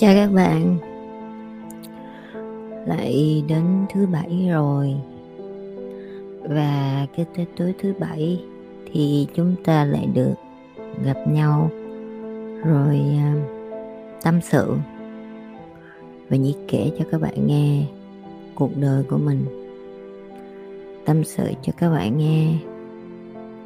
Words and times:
chào 0.00 0.14
các 0.14 0.32
bạn. 0.32 0.76
Lại 2.86 3.44
đến 3.48 3.64
thứ 3.94 4.06
bảy 4.06 4.48
rồi. 4.50 4.94
Và 6.42 7.06
cái 7.16 7.26
tới 7.36 7.46
tối 7.56 7.74
thứ 7.78 7.92
bảy 7.98 8.44
thì 8.92 9.26
chúng 9.34 9.54
ta 9.64 9.84
lại 9.84 10.08
được 10.14 10.34
gặp 11.04 11.16
nhau. 11.28 11.70
Rồi 12.64 13.00
à, 13.18 13.34
tâm 14.22 14.40
sự. 14.40 14.74
Và 16.28 16.36
nhi 16.36 16.54
kể 16.68 16.90
cho 16.98 17.04
các 17.10 17.20
bạn 17.20 17.46
nghe 17.46 17.84
cuộc 18.54 18.76
đời 18.76 19.02
của 19.02 19.18
mình. 19.18 19.44
Tâm 21.04 21.24
sự 21.24 21.44
cho 21.62 21.72
các 21.78 21.90
bạn 21.90 22.18
nghe 22.18 22.54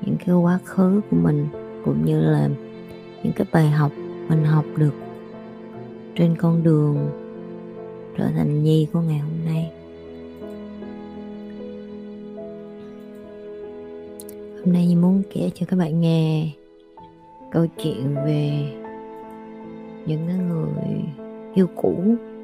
những 0.02 0.16
cái 0.26 0.34
quá 0.34 0.58
khứ 0.64 1.00
của 1.10 1.16
mình, 1.16 1.46
cũng 1.84 2.04
như 2.04 2.20
là 2.20 2.48
những 3.22 3.32
cái 3.36 3.46
bài 3.52 3.70
học 3.70 3.92
mình 4.28 4.44
học 4.44 4.64
được 4.76 4.94
trên 6.14 6.36
con 6.36 6.62
đường 6.62 7.10
trở 8.18 8.28
thành 8.36 8.62
nhi 8.62 8.86
của 8.92 9.00
ngày 9.00 9.18
hôm 9.18 9.44
nay. 9.44 9.70
Hôm 14.64 14.72
nay 14.72 14.86
nhi 14.86 14.96
muốn 14.96 15.22
kể 15.34 15.50
cho 15.54 15.66
các 15.66 15.78
bạn 15.78 16.00
nghe 16.00 16.50
câu 17.50 17.66
chuyện 17.82 18.14
về 18.14 18.72
những 20.06 20.20
cái 20.26 20.36
người 20.36 21.02
yêu 21.54 21.66
cũ 21.76 21.94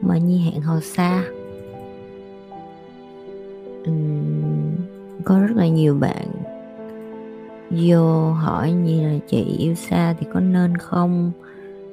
mà 0.01 0.19
nhi 0.19 0.39
hẹn 0.39 0.61
hò 0.61 0.81
xa. 0.81 1.25
Uhm, 3.91 4.77
có 5.25 5.41
rất 5.41 5.57
là 5.57 5.69
nhiều 5.69 5.95
bạn 5.95 6.27
vô 7.71 8.33
hỏi 8.33 8.73
như 8.73 9.03
là 9.03 9.19
chị 9.29 9.57
yêu 9.59 9.75
xa 9.75 10.15
thì 10.21 10.27
có 10.33 10.41
nên 10.41 10.77
không? 10.77 11.33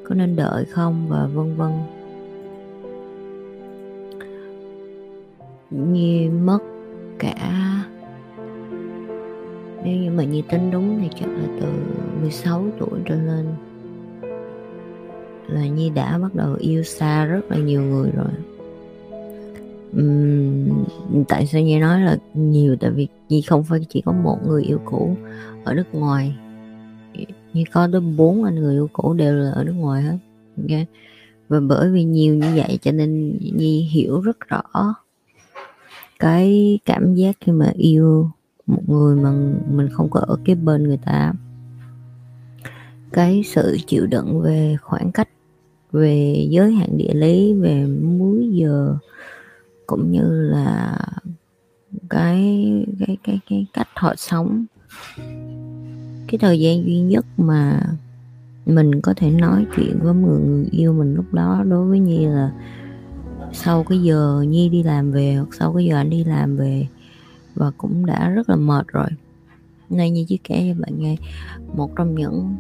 Có 0.10 0.16
nên 0.16 0.36
đợi 0.36 0.66
không 0.66 1.08
và 1.10 1.28
vân 1.34 1.56
vân. 1.56 1.72
Như 5.72 6.30
mất 6.32 6.60
cả 7.20 7.54
nếu 9.84 9.98
như 9.98 10.12
mà 10.12 10.24
như 10.24 10.42
tính 10.50 10.72
đúng 10.72 11.00
thì 11.02 11.10
chắc 11.20 11.30
là 11.30 11.48
từ 11.60 11.68
16 12.22 12.64
tuổi 12.80 13.00
trở 13.06 13.16
lên 13.16 13.46
là 15.48 15.68
Nhi 15.68 15.90
đã 15.90 16.18
bắt 16.18 16.36
đầu 16.36 16.56
yêu 16.60 16.84
xa 16.84 17.26
rất 17.26 17.52
là 17.52 17.58
nhiều 17.58 17.82
người 17.82 18.12
rồi. 18.12 18.32
Uhm, 19.98 21.24
tại 21.28 21.46
sao 21.46 21.62
Nhi 21.62 21.80
nói 21.80 22.02
là 22.02 22.18
nhiều? 22.34 22.76
Tại 22.80 22.92
vì 22.92 23.08
Nhi 23.30 23.42
không 23.42 23.64
phải 23.64 23.80
chỉ 23.90 24.02
có 24.06 24.12
một 24.12 24.38
người 24.48 24.64
yêu 24.64 24.80
cũ 24.86 25.16
ở 25.64 25.74
nước 25.74 25.94
ngoài 25.94 26.36
như 27.58 27.64
có 27.74 27.90
tới 27.92 28.02
bốn 28.02 28.44
anh 28.44 28.56
người 28.56 28.76
yêu 28.76 28.90
cũ 28.94 29.14
đều 29.14 29.36
là 29.36 29.52
ở 29.52 29.64
nước 29.64 29.74
ngoài 29.74 30.04
hết. 30.04 30.18
Okay. 30.62 30.86
và 31.50 31.60
bởi 31.60 31.92
vì 31.92 32.04
nhiều 32.04 32.36
như 32.36 32.54
vậy 32.56 32.80
cho 32.82 32.92
nên 32.92 33.38
nhi 33.40 33.90
hiểu 33.92 34.22
rất 34.22 34.38
rõ 34.40 34.62
cái 36.20 36.80
cảm 36.86 37.16
giác 37.16 37.36
khi 37.42 37.52
mà 37.52 37.72
yêu 37.76 38.32
một 38.68 38.82
người 38.88 39.16
mà 39.16 39.32
mình 39.70 39.90
không 39.90 40.10
có 40.10 40.20
ở 40.20 40.38
cái 40.46 40.56
bên 40.56 40.84
người 40.84 41.00
ta. 41.06 41.34
Cái 43.14 43.44
sự 43.46 43.78
chịu 43.88 44.06
đựng 44.08 44.42
về 44.42 44.78
khoảng 44.82 45.12
cách, 45.12 45.30
về 45.92 46.48
giới 46.50 46.72
hạn 46.72 46.98
địa 46.98 47.14
lý, 47.14 47.54
về 47.54 47.86
múi 48.02 48.50
giờ, 48.54 48.96
cũng 49.88 50.12
như 50.12 50.50
là 50.52 51.00
cái 52.10 52.64
cái 53.00 53.18
cái 53.24 53.40
cái 53.50 53.66
cách 53.74 53.88
họ 53.96 54.14
sống 54.18 54.66
cái 56.28 56.38
thời 56.38 56.60
gian 56.60 56.86
duy 56.86 57.00
nhất 57.00 57.26
mà 57.38 57.82
mình 58.66 59.02
có 59.02 59.14
thể 59.18 59.32
nói 59.32 59.66
chuyện 59.76 60.00
với 60.02 60.14
người, 60.14 60.40
người 60.40 60.68
yêu 60.72 60.94
mình 60.94 61.16
lúc 61.16 61.34
đó 61.34 61.64
đối 61.68 61.88
với 61.88 62.00
nhi 62.00 62.26
là 62.26 62.52
sau 63.54 63.84
cái 63.84 64.02
giờ 64.02 64.46
nhi 64.48 64.70
đi 64.70 64.84
làm 64.84 65.12
về 65.12 65.36
hoặc 65.36 65.50
sau 65.60 65.74
cái 65.74 65.86
giờ 65.86 65.96
anh 65.96 66.10
đi 66.10 66.24
làm 66.24 66.58
về 66.58 66.88
và 67.56 67.72
cũng 67.78 68.06
đã 68.06 68.30
rất 68.30 68.50
là 68.50 68.56
mệt 68.56 68.88
rồi. 68.88 69.08
Nay 69.90 70.12
nhi 70.12 70.26
chỉ 70.30 70.40
kể 70.44 70.74
cho 70.74 70.82
bạn 70.82 71.02
nghe 71.02 71.16
một 71.76 71.96
trong 71.96 72.16
những 72.16 72.56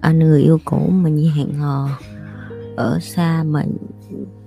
anh 0.00 0.18
người 0.18 0.42
yêu 0.42 0.58
cũ 0.64 0.90
mà 0.90 1.10
nhi 1.10 1.30
hẹn 1.36 1.54
hò 1.54 1.88
ở 2.76 2.98
xa 3.00 3.42
mà 3.42 3.64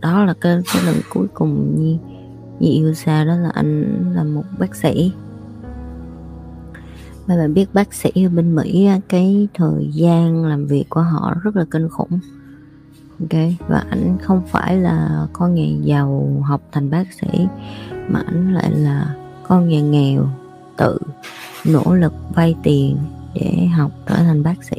đó 0.01 0.25
là 0.25 0.33
cái, 0.41 0.57
cái 0.73 0.83
lần 0.85 0.95
cuối 1.13 1.27
cùng 1.33 1.75
nhi 1.79 1.97
nhi 2.59 2.69
yêu 2.69 2.93
xa 2.93 3.23
đó 3.23 3.35
là 3.35 3.49
anh 3.49 4.11
là 4.15 4.23
một 4.23 4.43
bác 4.59 4.75
sĩ 4.75 5.11
mà 7.27 7.37
bạn 7.37 7.53
biết 7.53 7.73
bác 7.73 7.93
sĩ 7.93 8.09
ở 8.15 8.29
bên 8.29 8.55
Mỹ 8.55 8.89
cái 9.09 9.47
thời 9.53 9.89
gian 9.93 10.45
làm 10.45 10.67
việc 10.67 10.85
của 10.89 11.01
họ 11.01 11.35
rất 11.43 11.55
là 11.55 11.65
kinh 11.71 11.89
khủng. 11.89 12.19
Ok, 13.19 13.39
và 13.67 13.83
ảnh 13.89 14.17
không 14.21 14.41
phải 14.47 14.77
là 14.77 15.27
con 15.33 15.53
nhà 15.53 15.65
giàu 15.83 16.41
học 16.45 16.61
thành 16.71 16.89
bác 16.89 17.13
sĩ, 17.13 17.47
mà 18.09 18.23
ảnh 18.25 18.53
lại 18.53 18.71
là 18.71 19.15
con 19.47 19.69
nhà 19.69 19.81
nghèo, 19.81 20.29
tự 20.77 20.97
nỗ 21.65 21.95
lực 21.95 22.13
vay 22.35 22.55
tiền 22.63 22.97
để 23.33 23.65
học 23.65 23.91
trở 24.07 24.15
thành 24.15 24.43
bác 24.43 24.63
sĩ. 24.63 24.77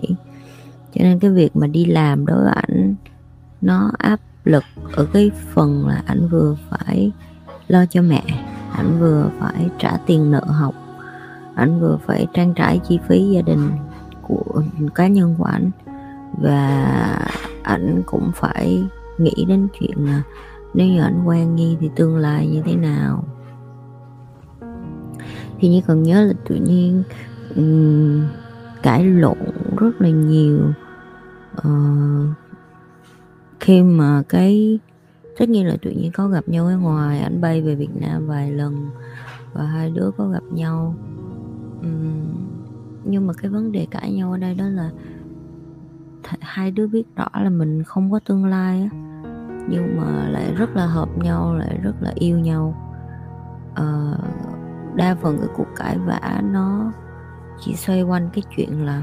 Cho 0.94 1.02
nên 1.02 1.18
cái 1.18 1.30
việc 1.30 1.56
mà 1.56 1.66
đi 1.66 1.84
làm 1.84 2.26
đối 2.26 2.44
với 2.44 2.52
ảnh, 2.54 2.94
nó 3.60 3.90
áp 3.98 4.20
lực 4.44 4.64
ở 4.92 5.06
cái 5.12 5.30
phần 5.54 5.86
là 5.86 6.02
ảnh 6.06 6.28
vừa 6.28 6.56
phải 6.70 7.12
lo 7.68 7.86
cho 7.90 8.02
mẹ, 8.02 8.22
ảnh 8.72 9.00
vừa 9.00 9.30
phải 9.40 9.68
trả 9.78 9.96
tiền 10.06 10.30
nợ 10.30 10.44
học 10.44 10.74
ảnh 11.54 11.80
vừa 11.80 11.98
phải 12.06 12.26
trang 12.34 12.54
trải 12.54 12.80
chi 12.88 12.98
phí 13.08 13.30
gia 13.30 13.42
đình 13.42 13.70
của 14.22 14.62
cá 14.94 15.06
nhân 15.08 15.34
của 15.38 15.44
ảnh. 15.44 15.70
Và 16.42 17.28
ảnh 17.62 18.02
cũng 18.06 18.30
phải 18.34 18.84
nghĩ 19.18 19.44
đến 19.48 19.68
chuyện 19.80 20.06
là 20.06 20.22
nếu 20.74 20.86
như 20.86 21.00
ảnh 21.00 21.24
quen 21.24 21.56
nghi 21.56 21.76
thì 21.80 21.90
tương 21.96 22.16
lai 22.16 22.46
như 22.46 22.62
thế 22.64 22.76
nào. 22.76 23.24
Thì 25.58 25.68
như 25.68 25.80
còn 25.86 26.02
nhớ 26.02 26.24
là 26.24 26.32
tự 26.48 26.54
nhiên 26.54 27.02
um, 27.56 28.22
cãi 28.82 29.04
lộn 29.04 29.38
rất 29.76 30.00
là 30.00 30.08
nhiều. 30.08 30.58
Uh, 31.58 32.36
khi 33.60 33.82
mà 33.82 34.22
cái 34.28 34.78
tất 35.38 35.48
nhiên 35.48 35.66
là 35.66 35.76
tự 35.82 35.90
nhiên 35.90 36.12
có 36.12 36.28
gặp 36.28 36.48
nhau 36.48 36.66
ở 36.66 36.76
ngoài 36.76 37.20
ảnh 37.20 37.40
bay 37.40 37.62
về 37.62 37.74
Việt 37.74 37.96
Nam 38.00 38.26
vài 38.26 38.52
lần 38.52 38.90
và 39.52 39.64
hai 39.64 39.90
đứa 39.90 40.10
có 40.16 40.28
gặp 40.28 40.42
nhau 40.52 40.94
nhưng 43.04 43.26
mà 43.26 43.32
cái 43.32 43.50
vấn 43.50 43.72
đề 43.72 43.86
cãi 43.90 44.12
nhau 44.12 44.32
ở 44.32 44.38
đây 44.38 44.54
đó 44.54 44.64
là 44.64 44.90
hai 46.40 46.70
đứa 46.70 46.86
biết 46.86 47.04
rõ 47.16 47.28
là 47.34 47.50
mình 47.50 47.82
không 47.82 48.12
có 48.12 48.20
tương 48.24 48.44
lai 48.44 48.88
á 48.92 48.98
nhưng 49.68 49.96
mà 49.96 50.28
lại 50.28 50.54
rất 50.54 50.76
là 50.76 50.86
hợp 50.86 51.08
nhau 51.18 51.54
lại 51.54 51.78
rất 51.82 51.94
là 52.00 52.12
yêu 52.14 52.38
nhau. 52.38 52.74
À, 53.74 54.14
đa 54.94 55.14
phần 55.14 55.38
cái 55.38 55.48
cuộc 55.56 55.66
cãi 55.76 55.98
vã 55.98 56.42
nó 56.44 56.92
chỉ 57.60 57.74
xoay 57.74 58.02
quanh 58.02 58.28
cái 58.34 58.42
chuyện 58.56 58.86
là 58.86 59.02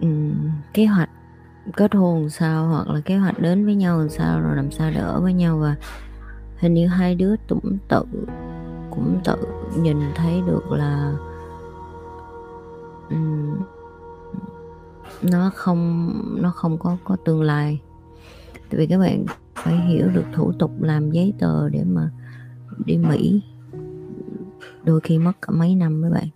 um, 0.00 0.34
kế 0.74 0.86
hoạch 0.86 1.10
kết 1.76 1.94
hôn 1.94 2.30
sao 2.30 2.68
hoặc 2.68 2.88
là 2.88 3.00
kế 3.00 3.16
hoạch 3.16 3.38
đến 3.38 3.64
với 3.64 3.74
nhau 3.74 3.98
làm 3.98 4.08
sao 4.08 4.40
rồi 4.40 4.56
làm 4.56 4.70
sao 4.70 4.90
để 4.90 5.00
ở 5.00 5.20
với 5.20 5.32
nhau. 5.32 5.58
Và 5.58 5.76
hình 6.58 6.74
như 6.74 6.86
hai 6.86 7.14
đứa 7.14 7.34
cũng 7.48 7.78
tự 7.88 8.04
cũng 8.98 9.20
tự 9.24 9.36
nhìn 9.76 9.96
thấy 10.14 10.42
được 10.46 10.72
là 10.72 11.16
um, 13.10 13.56
nó 15.22 15.50
không 15.54 16.12
nó 16.42 16.50
không 16.50 16.78
có 16.78 16.96
có 17.04 17.16
tương 17.24 17.42
lai. 17.42 17.80
Tại 18.54 18.78
vì 18.78 18.86
các 18.86 18.98
bạn 18.98 19.24
phải 19.54 19.76
hiểu 19.76 20.08
được 20.08 20.24
thủ 20.34 20.52
tục 20.52 20.82
làm 20.82 21.10
giấy 21.10 21.34
tờ 21.38 21.68
để 21.68 21.84
mà 21.84 22.10
đi 22.86 22.96
Mỹ. 22.96 23.42
Đôi 24.84 25.00
khi 25.00 25.18
mất 25.18 25.32
cả 25.42 25.52
mấy 25.52 25.74
năm 25.74 26.00
với 26.02 26.10
bạn. 26.10 26.28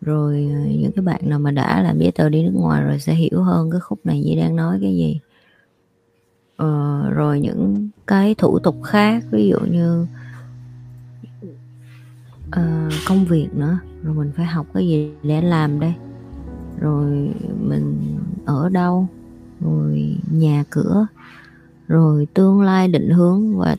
Rồi 0.00 0.50
ờ, 0.54 0.70
những 0.70 0.92
cái 0.96 1.04
bạn 1.04 1.20
nào 1.22 1.38
mà 1.38 1.50
đã 1.50 1.82
làm 1.82 1.98
giấy 1.98 2.12
tờ 2.12 2.28
đi 2.28 2.42
nước 2.42 2.54
ngoài 2.54 2.82
rồi 2.82 2.98
sẽ 2.98 3.14
hiểu 3.14 3.42
hơn 3.42 3.70
cái 3.70 3.80
khúc 3.80 4.06
này 4.06 4.22
như 4.22 4.34
đang 4.40 4.56
nói 4.56 4.78
cái 4.82 4.96
gì. 4.96 5.20
Ờ, 6.56 7.02
rồi 7.10 7.40
những 7.40 7.88
cái 8.06 8.34
thủ 8.34 8.58
tục 8.58 8.82
khác 8.82 9.24
ví 9.30 9.48
dụ 9.48 9.58
như 9.70 10.06
uh, 12.48 12.92
công 13.08 13.24
việc 13.24 13.48
nữa. 13.54 13.78
Rồi 14.02 14.14
mình 14.14 14.32
phải 14.36 14.46
học 14.46 14.66
cái 14.74 14.88
gì 14.88 15.10
để 15.22 15.42
làm 15.42 15.80
đây? 15.80 15.94
Rồi 16.80 17.34
mình 17.60 18.18
ở 18.46 18.68
đâu? 18.68 19.08
Rồi 19.60 20.16
nhà 20.32 20.64
cửa? 20.70 21.06
Rồi 21.88 22.26
tương 22.34 22.62
lai 22.62 22.88
định 22.88 23.10
hướng 23.10 23.58
và 23.58 23.76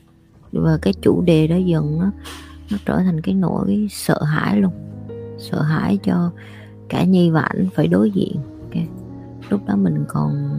và 0.52 0.78
cái 0.82 0.94
chủ 1.02 1.22
đề 1.22 1.48
đó 1.48 1.56
dần 1.56 2.00
nó 2.00 2.12
nó 2.72 2.78
trở 2.86 2.98
thành 2.98 3.22
cái 3.22 3.36
nỗi 3.36 3.88
sợ 3.92 4.24
hãi 4.24 4.62
luôn. 4.62 4.74
Sợ 5.38 5.62
hãi 5.62 6.00
cho 6.04 6.32
cả 6.90 7.04
nhi 7.04 7.30
và 7.30 7.42
ảnh 7.42 7.68
phải 7.76 7.88
đối 7.88 8.12
diện 8.12 8.36
okay. 8.70 8.88
lúc 9.50 9.66
đó 9.66 9.76
mình 9.76 10.06
còn 10.08 10.50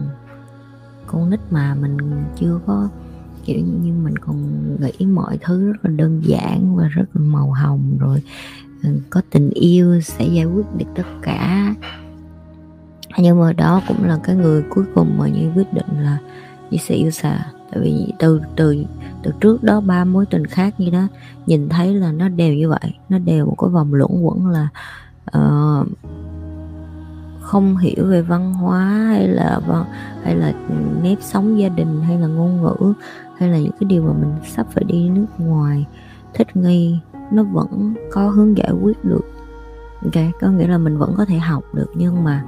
con 1.07 1.29
nít 1.29 1.39
mà 1.49 1.75
mình 1.75 1.97
chưa 2.35 2.59
có 2.65 2.89
kiểu 3.45 3.59
như 3.59 3.93
mình 4.03 4.17
còn 4.17 4.37
nghĩ 4.81 5.05
mọi 5.05 5.37
thứ 5.41 5.67
rất 5.67 5.85
là 5.85 5.91
đơn 5.91 6.21
giản 6.25 6.75
và 6.75 6.87
rất 6.87 7.05
là 7.13 7.21
màu 7.21 7.51
hồng 7.51 7.97
rồi 7.99 8.23
ừ, 8.83 8.89
có 9.09 9.21
tình 9.29 9.49
yêu 9.49 10.01
sẽ 10.01 10.25
giải 10.25 10.45
quyết 10.45 10.65
được 10.77 10.85
tất 10.95 11.07
cả. 11.21 11.75
Nhưng 13.17 13.39
mà 13.39 13.53
đó 13.53 13.81
cũng 13.87 14.03
là 14.03 14.19
cái 14.23 14.35
người 14.35 14.63
cuối 14.69 14.85
cùng 14.95 15.17
mà 15.17 15.27
như 15.27 15.51
quyết 15.55 15.73
định 15.73 16.01
là 16.01 16.17
như 16.71 16.77
sẽ 16.77 16.95
yêu 16.95 17.11
xa 17.11 17.45
tại 17.71 17.81
vì 17.83 18.13
từ 18.19 18.41
từ 18.55 18.85
từ 19.23 19.31
trước 19.39 19.63
đó 19.63 19.81
ba 19.81 20.05
mối 20.05 20.25
tình 20.25 20.47
khác 20.47 20.79
như 20.79 20.89
đó 20.89 21.07
nhìn 21.45 21.69
thấy 21.69 21.93
là 21.93 22.11
nó 22.11 22.29
đều 22.29 22.53
như 22.53 22.69
vậy. 22.69 22.95
Nó 23.09 23.19
đều 23.19 23.45
một 23.45 23.55
cái 23.59 23.69
vòng 23.69 23.93
luẩn 23.93 24.11
quẩn 24.21 24.47
là 24.47 24.67
uh, 25.37 25.87
không 27.51 27.77
hiểu 27.77 28.05
về 28.05 28.21
văn 28.21 28.53
hóa 28.53 28.79
hay 28.85 29.27
là 29.27 29.59
hay 30.23 30.35
là 30.35 30.53
nếp 31.03 31.17
sống 31.21 31.59
gia 31.59 31.69
đình, 31.69 32.01
hay 32.01 32.19
là 32.19 32.27
ngôn 32.27 32.61
ngữ, 32.61 32.93
hay 33.37 33.49
là 33.49 33.57
những 33.57 33.71
cái 33.79 33.87
điều 33.87 34.03
mà 34.03 34.13
mình 34.13 34.31
sắp 34.45 34.67
phải 34.71 34.83
đi 34.83 35.09
nước 35.09 35.25
ngoài, 35.37 35.85
thích 36.33 36.55
nghi, 36.55 36.99
nó 37.31 37.43
vẫn 37.43 37.93
có 38.11 38.29
hướng 38.29 38.57
giải 38.57 38.71
quyết 38.81 39.05
được. 39.05 39.21
Ok, 40.03 40.23
có 40.41 40.47
nghĩa 40.47 40.67
là 40.67 40.77
mình 40.77 40.97
vẫn 40.97 41.13
có 41.17 41.25
thể 41.25 41.37
học 41.37 41.63
được, 41.73 41.91
nhưng 41.95 42.23
mà 42.23 42.45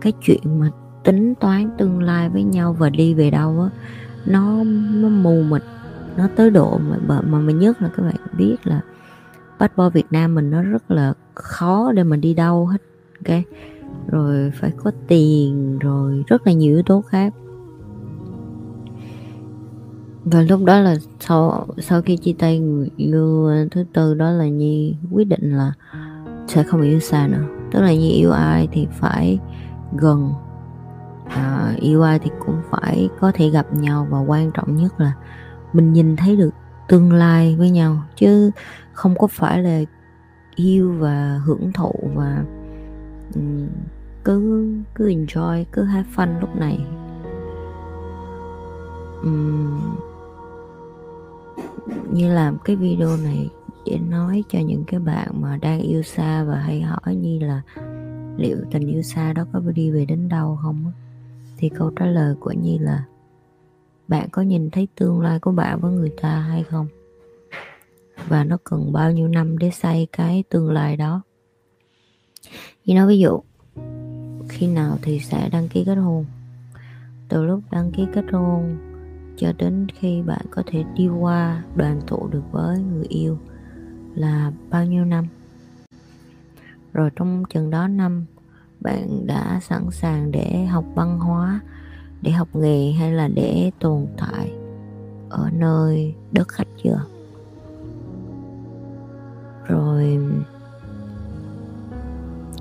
cái 0.00 0.12
chuyện 0.20 0.60
mà 0.60 0.70
tính 1.04 1.34
toán 1.34 1.70
tương 1.78 2.02
lai 2.02 2.28
với 2.28 2.42
nhau 2.42 2.72
và 2.72 2.90
đi 2.90 3.14
về 3.14 3.30
đâu 3.30 3.60
á, 3.60 3.68
nó 4.26 4.64
nó 4.94 5.08
mù 5.08 5.42
mịt, 5.42 5.62
nó 6.16 6.28
tới 6.36 6.50
độ 6.50 6.78
mà 7.06 7.20
mà 7.20 7.38
mình 7.38 7.58
nhất 7.58 7.82
là 7.82 7.88
các 7.96 8.02
bạn 8.02 8.16
biết 8.36 8.56
là 8.64 8.80
passport 9.58 9.94
Việt 9.94 10.06
Nam 10.10 10.34
mình 10.34 10.50
nó 10.50 10.62
rất 10.62 10.90
là 10.90 11.14
khó 11.34 11.92
để 11.92 12.04
mình 12.04 12.20
đi 12.20 12.34
đâu 12.34 12.66
hết 12.66 12.78
ok. 13.26 13.42
Rồi 14.06 14.52
phải 14.54 14.70
có 14.76 14.90
tiền 15.08 15.78
rồi 15.78 16.24
rất 16.26 16.46
là 16.46 16.52
nhiều 16.52 16.74
yếu 16.74 16.82
tố 16.82 17.00
khác. 17.00 17.34
Và 20.24 20.42
lúc 20.42 20.64
đó 20.64 20.80
là 20.80 20.96
sau 21.20 21.66
sau 21.78 22.02
khi 22.02 22.16
chia 22.16 22.32
tay 22.38 22.58
người 22.58 22.90
yêu 22.96 23.50
thứ 23.70 23.84
tư 23.92 24.14
đó 24.14 24.30
là 24.30 24.46
nhi 24.46 24.96
quyết 25.10 25.24
định 25.24 25.56
là 25.56 25.72
sẽ 26.46 26.62
không 26.62 26.82
yêu 26.82 27.00
xa 27.00 27.26
nữa. 27.26 27.44
Tức 27.72 27.80
là 27.80 27.92
nhi 27.92 28.10
yêu 28.10 28.30
ai 28.30 28.68
thì 28.72 28.86
phải 28.92 29.38
gần 29.98 30.32
à, 31.28 31.74
yêu 31.80 32.02
ai 32.02 32.18
thì 32.18 32.30
cũng 32.46 32.56
phải 32.70 33.08
có 33.20 33.32
thể 33.34 33.50
gặp 33.50 33.66
nhau. 33.74 34.06
Và 34.10 34.18
quan 34.20 34.50
trọng 34.54 34.76
nhất 34.76 35.00
là 35.00 35.12
mình 35.72 35.92
nhìn 35.92 36.16
thấy 36.16 36.36
được 36.36 36.50
tương 36.88 37.12
lai 37.12 37.56
với 37.58 37.70
nhau. 37.70 38.02
Chứ 38.16 38.50
không 38.92 39.18
có 39.18 39.26
phải 39.26 39.62
là 39.62 39.80
yêu 40.54 40.94
và 40.98 41.40
hưởng 41.44 41.72
thụ 41.72 41.92
và 42.14 42.44
um, 43.34 43.68
cứ 44.24 44.66
cứ 44.94 45.08
enjoy 45.08 45.64
cứ 45.72 45.82
have 45.82 46.08
fun 46.16 46.40
lúc 46.40 46.56
này. 46.56 46.86
Um, 49.22 49.96
như 52.12 52.34
làm 52.34 52.58
cái 52.64 52.76
video 52.76 53.16
này 53.16 53.50
để 53.86 53.98
nói 53.98 54.44
cho 54.48 54.58
những 54.58 54.84
cái 54.86 55.00
bạn 55.00 55.40
mà 55.40 55.56
đang 55.56 55.80
yêu 55.80 56.02
xa 56.02 56.44
và 56.44 56.56
hay 56.56 56.82
hỏi 56.82 57.16
như 57.16 57.38
là 57.38 57.62
liệu 58.36 58.56
tình 58.70 58.86
yêu 58.86 59.02
xa 59.02 59.32
đó 59.32 59.44
có 59.52 59.60
đi 59.60 59.90
về 59.90 60.04
đến 60.04 60.28
đâu 60.28 60.58
không 60.62 60.92
thì 61.56 61.68
câu 61.68 61.90
trả 61.96 62.06
lời 62.06 62.34
của 62.40 62.52
nhi 62.52 62.78
là 62.78 63.04
bạn 64.08 64.28
có 64.30 64.42
nhìn 64.42 64.70
thấy 64.70 64.88
tương 64.94 65.20
lai 65.20 65.38
của 65.40 65.52
bạn 65.52 65.80
với 65.80 65.92
người 65.92 66.12
ta 66.22 66.40
hay 66.40 66.62
không? 66.62 66.86
Và 68.28 68.44
nó 68.44 68.56
cần 68.64 68.92
bao 68.92 69.12
nhiêu 69.12 69.28
năm 69.28 69.58
để 69.58 69.70
xây 69.70 70.08
cái 70.12 70.44
tương 70.48 70.70
lai 70.70 70.96
đó? 70.96 71.22
Như 72.84 72.94
nói 72.94 73.06
ví 73.06 73.18
dụ, 73.18 73.40
khi 74.48 74.66
nào 74.66 74.98
thì 75.02 75.20
sẽ 75.20 75.48
đăng 75.48 75.68
ký 75.68 75.84
kết 75.84 75.94
hôn? 75.94 76.24
Từ 77.28 77.44
lúc 77.44 77.60
đăng 77.70 77.92
ký 77.92 78.06
kết 78.14 78.24
hôn 78.32 78.76
cho 79.36 79.52
đến 79.58 79.86
khi 79.94 80.22
bạn 80.22 80.46
có 80.50 80.62
thể 80.66 80.84
đi 80.94 81.08
qua 81.08 81.62
đoàn 81.76 82.00
tụ 82.06 82.28
được 82.28 82.42
với 82.52 82.78
người 82.78 83.06
yêu 83.08 83.38
là 84.14 84.52
bao 84.70 84.84
nhiêu 84.84 85.04
năm? 85.04 85.26
Rồi 86.92 87.10
trong 87.16 87.42
chừng 87.50 87.70
đó 87.70 87.88
năm, 87.88 88.24
bạn 88.80 89.26
đã 89.26 89.60
sẵn 89.62 89.90
sàng 89.90 90.32
để 90.32 90.66
học 90.66 90.84
văn 90.94 91.18
hóa, 91.18 91.60
để 92.22 92.30
học 92.30 92.48
nghề 92.52 92.92
hay 92.92 93.12
là 93.12 93.28
để 93.28 93.70
tồn 93.80 94.06
tại 94.16 94.52
ở 95.30 95.50
nơi 95.52 96.14
đất 96.32 96.48
khách 96.48 96.68
chưa? 96.84 97.00
Rồi 99.66 100.18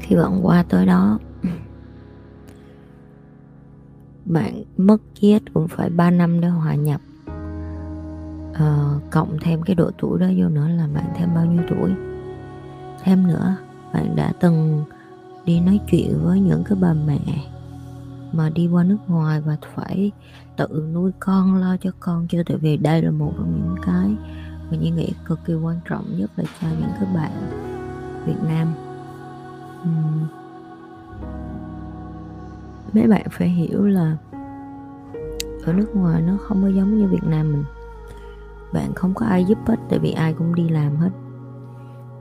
khi 0.06 0.16
bạn 0.16 0.46
qua 0.46 0.63
tới 0.69 0.86
đó. 0.86 1.19
Bạn 4.25 4.63
mất 4.78 4.98
chết 5.22 5.40
cũng 5.54 5.68
phải 5.68 5.90
3 5.90 6.12
năm 6.12 6.42
để 6.42 6.48
hòa 6.48 6.75
nhập. 6.75 7.02
Uh, 8.52 9.12
cộng 9.12 9.38
thêm 9.42 9.62
cái 9.62 9.75
độ 9.75 9.92
tuổi 9.98 10.19
đó 10.19 10.28
vô 10.38 10.50
nữa 10.50 10.68
là 10.68 10.88
bạn 10.94 11.06
thêm 11.16 11.30
bao 11.36 11.46
nhiêu 11.46 11.62
tuổi? 11.69 11.92
Thêm 13.04 13.28
nữa 13.28 13.56
bạn 13.94 14.16
đã 14.16 14.34
từng 14.40 14.84
đi 15.46 15.60
nói 15.60 15.80
chuyện 15.92 16.19
với 16.24 16.40
những 16.40 16.63
cái 16.63 16.78
bà 16.81 16.94
mẹ 16.94 17.19
mà 18.31 18.50
đi 18.50 18.68
qua 18.68 18.84
nước 18.84 18.98
ngoài 19.08 19.42
và 19.42 19.58
phải 19.75 20.12
tự 20.58 20.90
nuôi 20.94 21.12
con 21.19 21.56
lo 21.56 21.78
cho 21.81 21.92
con 22.00 22.28
chưa? 22.28 22.44
Tại 22.44 22.58
vì 22.58 22.78
đây 22.78 23.01
là 23.01 23.12
một 23.12 23.34
trong 23.38 23.62
những 23.63 23.75
cái 23.86 24.16
mà 24.72 24.78
như 24.78 24.92
nghĩ 24.92 25.13
cực 25.25 25.40
kỳ 25.46 25.54
quan 25.54 25.80
trọng 25.90 26.06
nhất 26.18 26.31
là 26.36 26.44
cho 26.62 26.68
những 26.80 26.92
cái 27.00 27.10
bạn 27.16 27.31
Việt 28.25 28.44
Nam 28.48 28.74
uhm. 29.86 30.28
mấy 32.94 33.08
bạn 33.08 33.26
phải 33.32 33.50
hiểu 33.50 33.88
là 33.88 34.18
ở 35.66 35.74
nước 35.74 35.96
ngoài 35.96 36.22
nó 36.22 36.38
không 36.42 36.62
có 36.62 36.68
giống 36.68 36.98
như 36.98 37.08
Việt 37.08 37.24
Nam 37.24 37.54
mình. 37.54 37.64
Bạn 38.74 38.94
không 38.94 39.14
có 39.14 39.26
ai 39.26 39.46
giúp 39.46 39.58
hết 39.66 39.76
tại 39.90 40.00
vì 40.00 40.12
ai 40.12 40.34
cũng 40.34 40.56
đi 40.56 40.70
làm 40.70 40.96
hết. 40.96 41.10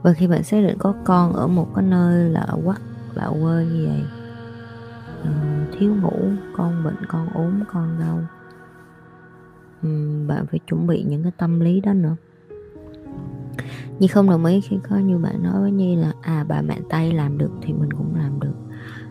Và 0.03 0.13
khi 0.13 0.27
bạn 0.27 0.43
xác 0.43 0.61
định 0.61 0.77
có 0.79 0.93
con 1.03 1.33
ở 1.33 1.47
một 1.47 1.67
cái 1.75 1.85
nơi 1.85 2.29
lạ 2.29 2.47
quắc 2.65 2.81
lạ 3.13 3.27
quê 3.41 3.65
như 3.65 3.87
vậy 3.87 4.03
uh, 5.21 5.79
thiếu 5.79 5.95
ngủ 5.95 6.29
con 6.57 6.83
bệnh 6.83 7.05
con 7.07 7.29
ốm 7.33 7.63
con 7.73 7.99
đau 7.99 8.19
um, 9.83 10.27
bạn 10.27 10.45
phải 10.51 10.59
chuẩn 10.67 10.87
bị 10.87 11.03
những 11.03 11.23
cái 11.23 11.31
tâm 11.37 11.59
lý 11.59 11.81
đó 11.81 11.93
nữa. 11.93 12.15
Nhi 13.99 14.07
không 14.07 14.29
đồng 14.29 14.45
ý 14.45 14.61
khi 14.61 14.79
có 14.89 14.97
như 14.97 15.17
bạn 15.17 15.43
nói 15.43 15.61
với 15.61 15.71
Nhi 15.71 15.95
là 15.95 16.13
à 16.21 16.45
bà 16.47 16.61
mẹ 16.61 16.77
Tây 16.89 17.11
làm 17.11 17.37
được 17.37 17.51
thì 17.61 17.73
mình 17.73 17.93
cũng 17.93 18.15
làm 18.15 18.39
được. 18.39 18.55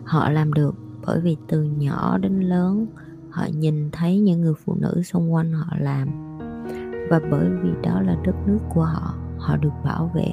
Họ 0.03 0.29
làm 0.29 0.53
được 0.53 0.75
bởi 1.05 1.21
vì 1.21 1.37
từ 1.47 1.63
nhỏ 1.63 2.17
đến 2.17 2.39
lớn, 2.39 2.87
họ 3.29 3.45
nhìn 3.53 3.91
thấy 3.91 4.19
những 4.19 4.41
người 4.41 4.53
phụ 4.65 4.75
nữ 4.79 5.01
xung 5.03 5.33
quanh 5.33 5.53
họ 5.53 5.67
làm. 5.79 6.37
Và 7.09 7.19
bởi 7.31 7.49
vì 7.49 7.69
đó 7.83 8.01
là 8.01 8.17
đất 8.23 8.35
nước 8.45 8.59
của 8.73 8.83
họ 8.83 9.15
họ 9.37 9.57
được 9.57 9.73
bảo 9.83 10.11
vệ, 10.15 10.31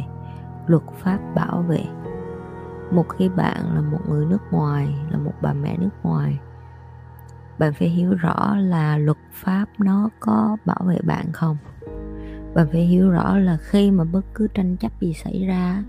luật 0.66 0.82
pháp 1.02 1.18
bảo 1.34 1.62
vệ. 1.68 1.84
Một 2.92 3.08
khi 3.08 3.28
bạn 3.28 3.74
là 3.74 3.80
một 3.80 4.00
người 4.08 4.26
nước 4.26 4.42
ngoài, 4.50 4.94
là 5.10 5.18
một 5.18 5.32
bà 5.42 5.52
mẹ 5.52 5.76
nước 5.78 5.90
ngoài, 6.02 6.38
bạn 7.58 7.72
phải 7.78 7.88
hiểu 7.88 8.14
rõ 8.14 8.56
là 8.56 8.98
luật 8.98 9.18
pháp 9.32 9.66
nó 9.78 10.08
có 10.20 10.56
bảo 10.64 10.80
vệ 10.86 10.98
bạn 11.04 11.32
không? 11.32 11.56
Bạn 12.54 12.66
phải 12.72 12.80
hiểu 12.80 13.10
rõ 13.10 13.38
là 13.38 13.56
khi 13.56 13.90
mà 13.90 14.04
bất 14.04 14.24
cứ 14.34 14.48
tranh 14.54 14.76
chấp 14.76 14.92
gì 15.00 15.12
xảy 15.12 15.46
ra, 15.46 15.84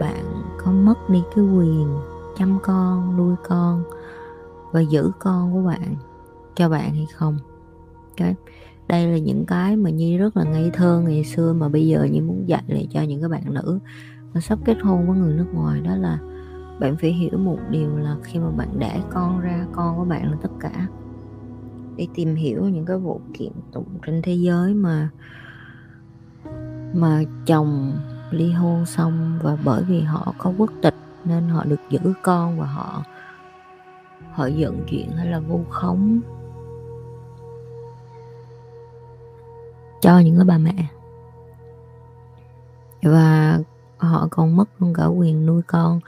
bạn 0.00 0.24
có 0.58 0.72
mất 0.72 1.10
đi 1.10 1.22
cái 1.36 1.44
quyền 1.44 1.98
chăm 2.38 2.58
con, 2.62 3.16
nuôi 3.16 3.34
con 3.48 3.82
và 4.72 4.80
giữ 4.80 5.10
con 5.18 5.52
của 5.52 5.62
bạn, 5.68 5.96
cho 6.56 6.68
bạn 6.68 6.94
hay 6.94 7.06
không. 7.14 7.38
Cái 8.16 8.34
đây 8.88 9.06
là 9.06 9.18
những 9.18 9.46
cái 9.46 9.76
mà 9.76 9.90
nhi 9.90 10.18
rất 10.18 10.36
là 10.36 10.44
ngây 10.44 10.70
thơ 10.74 11.00
ngày 11.04 11.24
xưa 11.24 11.52
mà 11.52 11.68
bây 11.68 11.86
giờ 11.86 12.04
nhi 12.04 12.20
muốn 12.20 12.48
dạy 12.48 12.62
lại 12.66 12.88
cho 12.90 13.02
những 13.02 13.20
cái 13.20 13.28
bạn 13.28 13.54
nữ 13.54 13.78
mà 14.34 14.40
sắp 14.40 14.58
kết 14.64 14.76
hôn 14.82 15.08
với 15.08 15.18
người 15.18 15.34
nước 15.34 15.54
ngoài, 15.54 15.80
đó 15.80 15.96
là 15.96 16.18
bạn 16.80 16.96
phải 16.96 17.12
hiểu 17.12 17.38
một 17.38 17.58
điều 17.70 17.96
là 17.96 18.16
khi 18.22 18.38
mà 18.38 18.50
bạn 18.50 18.78
đẻ 18.78 19.02
con 19.10 19.40
ra, 19.40 19.66
con 19.72 19.96
của 19.96 20.04
bạn 20.04 20.30
là 20.30 20.36
tất 20.42 20.50
cả 20.60 20.86
để 22.00 22.06
tìm 22.14 22.34
hiểu 22.34 22.68
những 22.68 22.86
cái 22.86 22.96
vụ 22.96 23.20
kiện 23.34 23.52
tụng 23.72 23.98
trên 24.06 24.22
thế 24.22 24.34
giới 24.34 24.74
mà 24.74 25.08
mà 26.94 27.22
chồng 27.46 27.92
ly 28.30 28.52
hôn 28.52 28.86
xong 28.86 29.38
và 29.42 29.56
bởi 29.64 29.84
vì 29.84 30.00
họ 30.00 30.34
có 30.38 30.52
quốc 30.58 30.70
tịch 30.82 30.94
nên 31.24 31.48
họ 31.48 31.64
được 31.64 31.80
giữ 31.90 32.00
con 32.22 32.58
và 32.58 32.66
họ 32.66 33.02
họ 34.32 34.46
giận 34.46 34.84
chuyện 34.90 35.10
hay 35.10 35.26
là 35.26 35.40
vu 35.40 35.64
khống 35.70 36.20
cho 40.00 40.18
những 40.18 40.36
cái 40.36 40.44
bà 40.44 40.58
mẹ. 40.58 40.86
Và 43.02 43.58
họ 43.98 44.28
còn 44.30 44.56
mất 44.56 44.68
luôn 44.78 44.94
cả 44.94 45.06
quyền 45.06 45.46
nuôi 45.46 45.62
con 45.66 46.00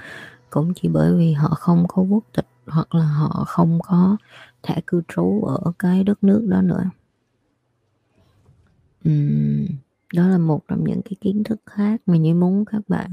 cũng 0.50 0.74
chỉ 0.74 0.88
bởi 0.88 1.14
vì 1.14 1.32
họ 1.32 1.48
không 1.48 1.84
có 1.88 2.02
quốc 2.02 2.24
tịch 2.36 2.48
hoặc 2.66 2.94
là 2.94 3.04
họ 3.04 3.44
không 3.46 3.78
có 3.82 4.16
thẻ 4.62 4.80
cư 4.86 5.02
trú 5.08 5.42
ở 5.42 5.72
cái 5.78 6.04
đất 6.04 6.24
nước 6.24 6.46
đó 6.48 6.62
nữa. 6.62 6.84
Uhm, 9.08 9.66
đó 10.14 10.28
là 10.28 10.38
một 10.38 10.60
trong 10.68 10.84
những 10.84 11.02
cái 11.02 11.14
kiến 11.20 11.44
thức 11.44 11.60
khác 11.66 12.00
mà 12.06 12.16
như 12.16 12.34
muốn 12.34 12.64
các 12.64 12.82
bạn 12.88 13.10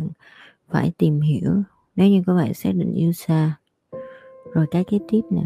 phải 0.70 0.91
tìm 0.98 1.22
hiểu. 1.22 1.51
Nếu 1.96 2.10
như 2.10 2.24
các 2.27 2.34
bạn 2.34 2.53
xác 2.53 2.72
định 2.75 2.94
yêu 2.94 3.12
xa. 3.12 3.58
Rồi 4.53 4.65
cái 4.72 4.84
kế 4.84 5.00
tiếp 5.10 5.22
nè. 5.29 5.44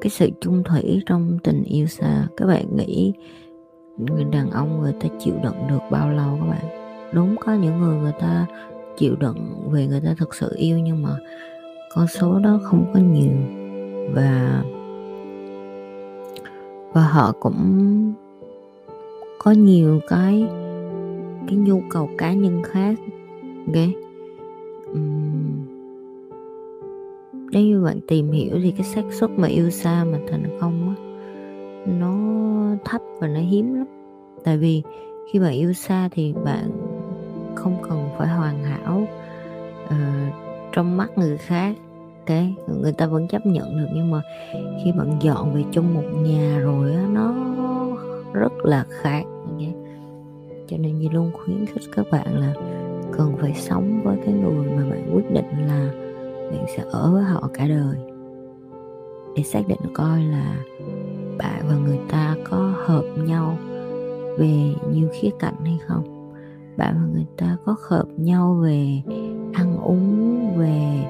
Cái 0.00 0.10
sự 0.10 0.30
chung 0.40 0.62
thủy 0.64 1.02
trong 1.06 1.38
tình 1.44 1.62
yêu 1.62 1.86
xa. 1.86 2.28
Các 2.36 2.46
bạn 2.46 2.76
nghĩ 2.76 3.12
người 3.98 4.24
đàn 4.24 4.50
ông 4.50 4.80
người 4.80 4.92
ta 5.00 5.08
chịu 5.18 5.34
đựng 5.42 5.68
được 5.68 5.80
bao 5.90 6.10
lâu 6.10 6.38
các 6.40 6.46
bạn? 6.46 6.64
Đúng 7.14 7.36
có 7.40 7.54
những 7.54 7.80
người 7.80 7.96
người 7.96 8.14
ta 8.20 8.46
chịu 8.96 9.16
đựng 9.16 9.68
vì 9.70 9.86
người 9.86 10.00
ta 10.00 10.14
thực 10.18 10.34
sự 10.34 10.54
yêu 10.56 10.78
nhưng 10.78 11.02
mà 11.02 11.16
con 11.94 12.06
số 12.06 12.38
đó 12.38 12.60
không 12.62 12.90
có 12.94 13.00
nhiều. 13.00 13.32
Và 14.14 14.62
và 16.92 17.02
họ 17.02 17.32
cũng 17.40 18.12
có 19.38 19.50
nhiều 19.50 20.00
cái 20.08 20.46
cái 21.48 21.56
nhu 21.56 21.80
cầu 21.90 22.10
cá 22.18 22.32
nhân 22.32 22.62
khác 22.62 22.94
ok 23.66 23.76
uhm, 24.90 25.66
nếu 27.32 27.62
như 27.62 27.82
bạn 27.84 28.00
tìm 28.08 28.30
hiểu 28.30 28.58
thì 28.62 28.70
cái 28.70 28.86
xác 28.86 29.02
suất 29.10 29.30
mà 29.30 29.48
yêu 29.48 29.70
xa 29.70 30.04
mà 30.04 30.18
thành 30.30 30.58
công 30.60 30.88
á 30.88 30.94
nó 31.86 32.14
thấp 32.84 33.00
và 33.20 33.28
nó 33.28 33.40
hiếm 33.40 33.74
lắm. 33.74 33.86
Tại 34.44 34.58
vì 34.58 34.82
khi 35.30 35.38
bạn 35.38 35.52
yêu 35.52 35.72
xa 35.72 36.08
thì 36.12 36.34
bạn 36.44 36.70
không 37.54 37.76
cần 37.88 38.08
phải 38.18 38.28
hoàn 38.28 38.64
hảo 38.64 39.06
uh, 39.84 40.34
trong 40.72 40.96
mắt 40.96 41.18
người 41.18 41.38
khác 41.38 41.76
ok, 42.26 42.36
người 42.80 42.92
ta 42.92 43.06
vẫn 43.06 43.28
chấp 43.28 43.46
nhận 43.46 43.76
được 43.76 43.86
nhưng 43.94 44.10
mà 44.10 44.22
khi 44.84 44.92
bạn 44.92 45.16
dọn 45.20 45.54
về 45.54 45.64
chung 45.72 45.94
một 45.94 46.04
nhà 46.22 46.58
rồi 46.58 46.94
á, 46.94 47.06
nó 47.12 47.34
rất 48.32 48.52
là 48.64 48.84
khác 48.88 49.24
okay? 49.50 49.74
cho 50.68 50.76
nên 50.76 50.98
như 50.98 51.08
luôn 51.12 51.30
khuyến 51.32 51.66
khích 51.66 51.82
các 51.96 52.06
bạn 52.10 52.40
là 52.40 52.54
cần 53.12 53.36
phải 53.40 53.54
sống 53.54 54.00
với 54.04 54.16
cái 54.24 54.34
người 54.34 54.70
mà 54.70 54.90
bạn 54.90 55.10
quyết 55.14 55.30
định 55.30 55.66
là 55.66 55.90
bạn 56.50 56.66
sẽ 56.76 56.84
ở 56.90 57.10
với 57.12 57.22
họ 57.22 57.50
cả 57.54 57.66
đời 57.68 57.96
để 59.36 59.42
xác 59.42 59.68
định 59.68 59.80
coi 59.94 60.20
là 60.20 60.56
bạn 61.38 61.64
và 61.68 61.76
người 61.86 61.98
ta 62.08 62.36
có 62.50 62.72
hợp 62.86 63.04
nhau 63.16 63.58
về 64.38 64.74
nhiều 64.92 65.08
khía 65.12 65.30
cạnh 65.38 65.54
hay 65.64 65.78
không 65.86 66.32
bạn 66.76 66.94
và 66.94 67.06
người 67.12 67.26
ta 67.36 67.56
có 67.64 67.76
hợp 67.88 68.04
nhau 68.16 68.54
về 68.62 69.02
ăn 69.52 69.78
uống, 69.82 70.58
về 70.58 71.04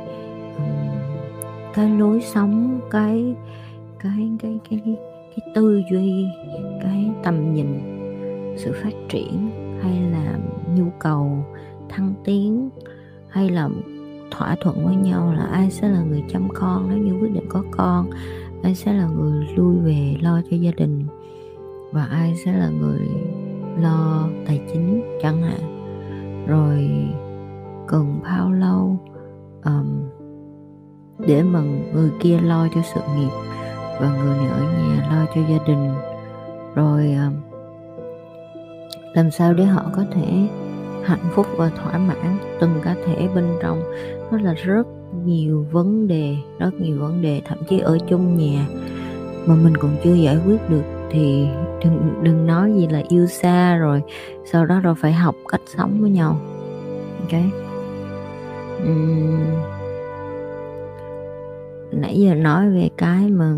cái 1.75 1.91
lối 1.91 2.21
sống 2.21 2.81
cái 2.91 3.35
cái 3.99 4.31
cái 4.43 4.59
cái 4.71 4.81
cái, 4.85 4.97
cái 5.37 5.55
tư 5.55 5.83
duy 5.91 6.27
cái 6.83 7.11
tầm 7.23 7.55
nhìn 7.55 7.67
sự 8.57 8.73
phát 8.83 8.93
triển 9.09 9.51
hay 9.83 10.01
là 10.13 10.39
nhu 10.77 10.85
cầu 10.99 11.45
thăng 11.89 12.15
tiến 12.25 12.71
hay 13.29 13.51
là 13.51 13.69
thỏa 14.31 14.57
thuận 14.61 14.87
với 14.87 14.97
nhau 14.97 15.33
là 15.33 15.45
ai 15.45 15.71
sẽ 15.71 15.89
là 15.89 16.03
người 16.03 16.25
chăm 16.29 16.49
con 16.55 16.89
nếu 16.89 16.99
như 16.99 17.21
quyết 17.21 17.33
định 17.33 17.47
có 17.49 17.65
con 17.71 18.11
ai 18.63 18.75
sẽ 18.75 18.93
là 18.93 19.07
người 19.07 19.47
lui 19.57 19.77
về 19.79 20.17
lo 20.21 20.41
cho 20.51 20.57
gia 20.57 20.71
đình 20.77 21.07
và 21.93 22.05
ai 22.05 22.35
sẽ 22.45 22.53
là 22.53 22.69
người 22.69 23.09
lo 23.81 24.29
tài 24.47 24.61
chính 24.73 25.03
chẳng 25.23 25.43
hạn. 25.43 25.61
Rồi 26.47 26.91
cần 27.87 28.21
bao 28.23 28.53
lâu 28.53 28.99
um, 29.65 30.01
để 31.19 31.43
mà 31.43 31.61
người 31.95 32.11
kia 32.21 32.39
lo 32.39 32.69
cho 32.75 32.81
sự 32.95 33.01
nghiệp 33.17 33.31
và 34.01 34.17
người 34.23 34.37
này 34.37 34.49
ở 34.49 34.61
nhà 34.61 35.09
lo 35.11 35.27
cho 35.35 35.41
gia 35.51 35.59
đình. 35.67 35.91
Rồi 36.75 37.13
à, 37.13 37.31
làm 39.15 39.31
sao 39.31 39.55
để 39.55 39.65
họ 39.65 39.85
có 39.97 40.05
thể 40.13 40.49
hạnh 41.05 41.25
phúc 41.35 41.47
và 41.57 41.71
thỏa 41.83 41.99
mãn 41.99 42.39
từng 42.61 42.75
cá 42.83 42.95
thể 43.07 43.29
bên 43.35 43.45
trong? 43.63 43.83
Nó 44.31 44.39
là 44.39 44.55
rất 44.55 44.87
nhiều 45.25 45.67
vấn 45.71 46.09
đề 46.09 46.37
rất 46.59 46.71
nhiều 46.81 46.99
vấn 46.99 47.23
đề. 47.23 47.43
Thậm 47.45 47.59
chí 47.69 47.79
ở 47.79 47.99
chung 48.09 48.39
nhà 48.39 48.67
mà 49.47 49.55
mình 49.55 49.77
còn 49.77 49.97
chưa 50.05 50.15
giải 50.15 50.39
quyết 50.47 50.71
được 50.71 50.83
thì 51.11 51.47
đừng 51.85 52.15
đừng 52.23 52.47
nói 52.47 52.73
gì 52.75 52.87
là 52.87 53.03
yêu 53.09 53.27
xa 53.27 53.77
rồi 53.77 54.03
sau 54.53 54.67
đó 54.67 54.81
rồi 54.81 54.95
phải 54.95 55.13
học 55.13 55.35
cách 55.49 55.61
sống 55.77 56.01
với 56.01 56.11
nhau. 56.11 56.41
Ok? 57.21 57.41
Uhm, 58.83 59.84
nãy 61.95 62.21
giờ 62.21 62.35
nói 62.35 62.71
về 62.71 62.89
cái 62.97 63.31
mà 63.31 63.55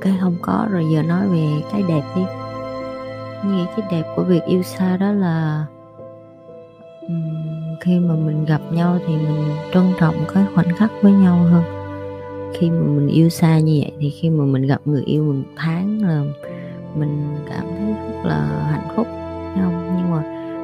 cái 0.00 0.16
không 0.20 0.36
có, 0.42 0.66
rồi 0.70 0.84
giờ 0.92 1.02
nói 1.02 1.28
về 1.28 1.46
cái 1.72 1.82
đẹp 1.88 2.02
đi. 2.16 2.22
Nghĩ 3.48 3.64
cái 3.76 3.86
đẹp 3.90 4.12
của 4.16 4.22
việc 4.22 4.42
yêu 4.46 4.62
xa 4.62 4.96
đó 4.96 5.12
là 5.12 5.66
khi 7.80 7.98
mà 7.98 8.14
mình 8.14 8.44
gặp 8.44 8.60
nhau 8.72 8.98
thì 9.06 9.16
mình 9.16 9.44
trân 9.74 9.84
trọng 10.00 10.14
cái 10.34 10.44
khoảnh 10.54 10.76
khắc 10.76 10.90
với 11.02 11.12
nhau 11.12 11.36
hơn. 11.36 11.62
Khi 12.54 12.70
mà 12.70 12.86
mình 12.86 13.08
yêu 13.08 13.28
xa 13.28 13.58
như 13.58 13.78
vậy 13.82 13.92
thì 14.00 14.10
khi 14.10 14.30
mà 14.30 14.44
mình 14.44 14.66
gặp 14.66 14.80
người 14.84 15.02
yêu 15.04 15.24
mình 15.24 15.38
một 15.42 15.52
tháng 15.56 16.02
là 16.02 16.22
mình 16.94 17.36
cảm 17.48 17.64
thấy 17.78 17.92
rất 17.92 18.24
là 18.24 18.68
hạnh 18.70 18.88
phúc 18.96 19.06
không? 19.54 19.94
Nhưng 19.96 20.10
mà 20.10 20.22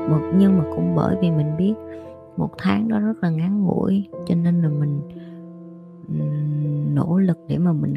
một 0.08 0.20
nhưng 0.38 0.58
mà 0.58 0.64
cũng 0.76 0.94
bởi 0.94 1.16
vì 1.20 1.30
mình 1.30 1.56
biết 1.58 1.74
một 2.36 2.50
tháng 2.58 2.88
đó 2.88 2.98
rất 2.98 3.14
là 3.22 3.30
ngắn 3.30 3.64
ngủi, 3.64 4.04
cho 4.28 4.34
nên 4.34 4.62
là 4.62 4.68
mình 4.68 5.00
nỗ 6.94 7.18
lực 7.18 7.38
để 7.48 7.58
mà 7.58 7.72
mình 7.72 7.94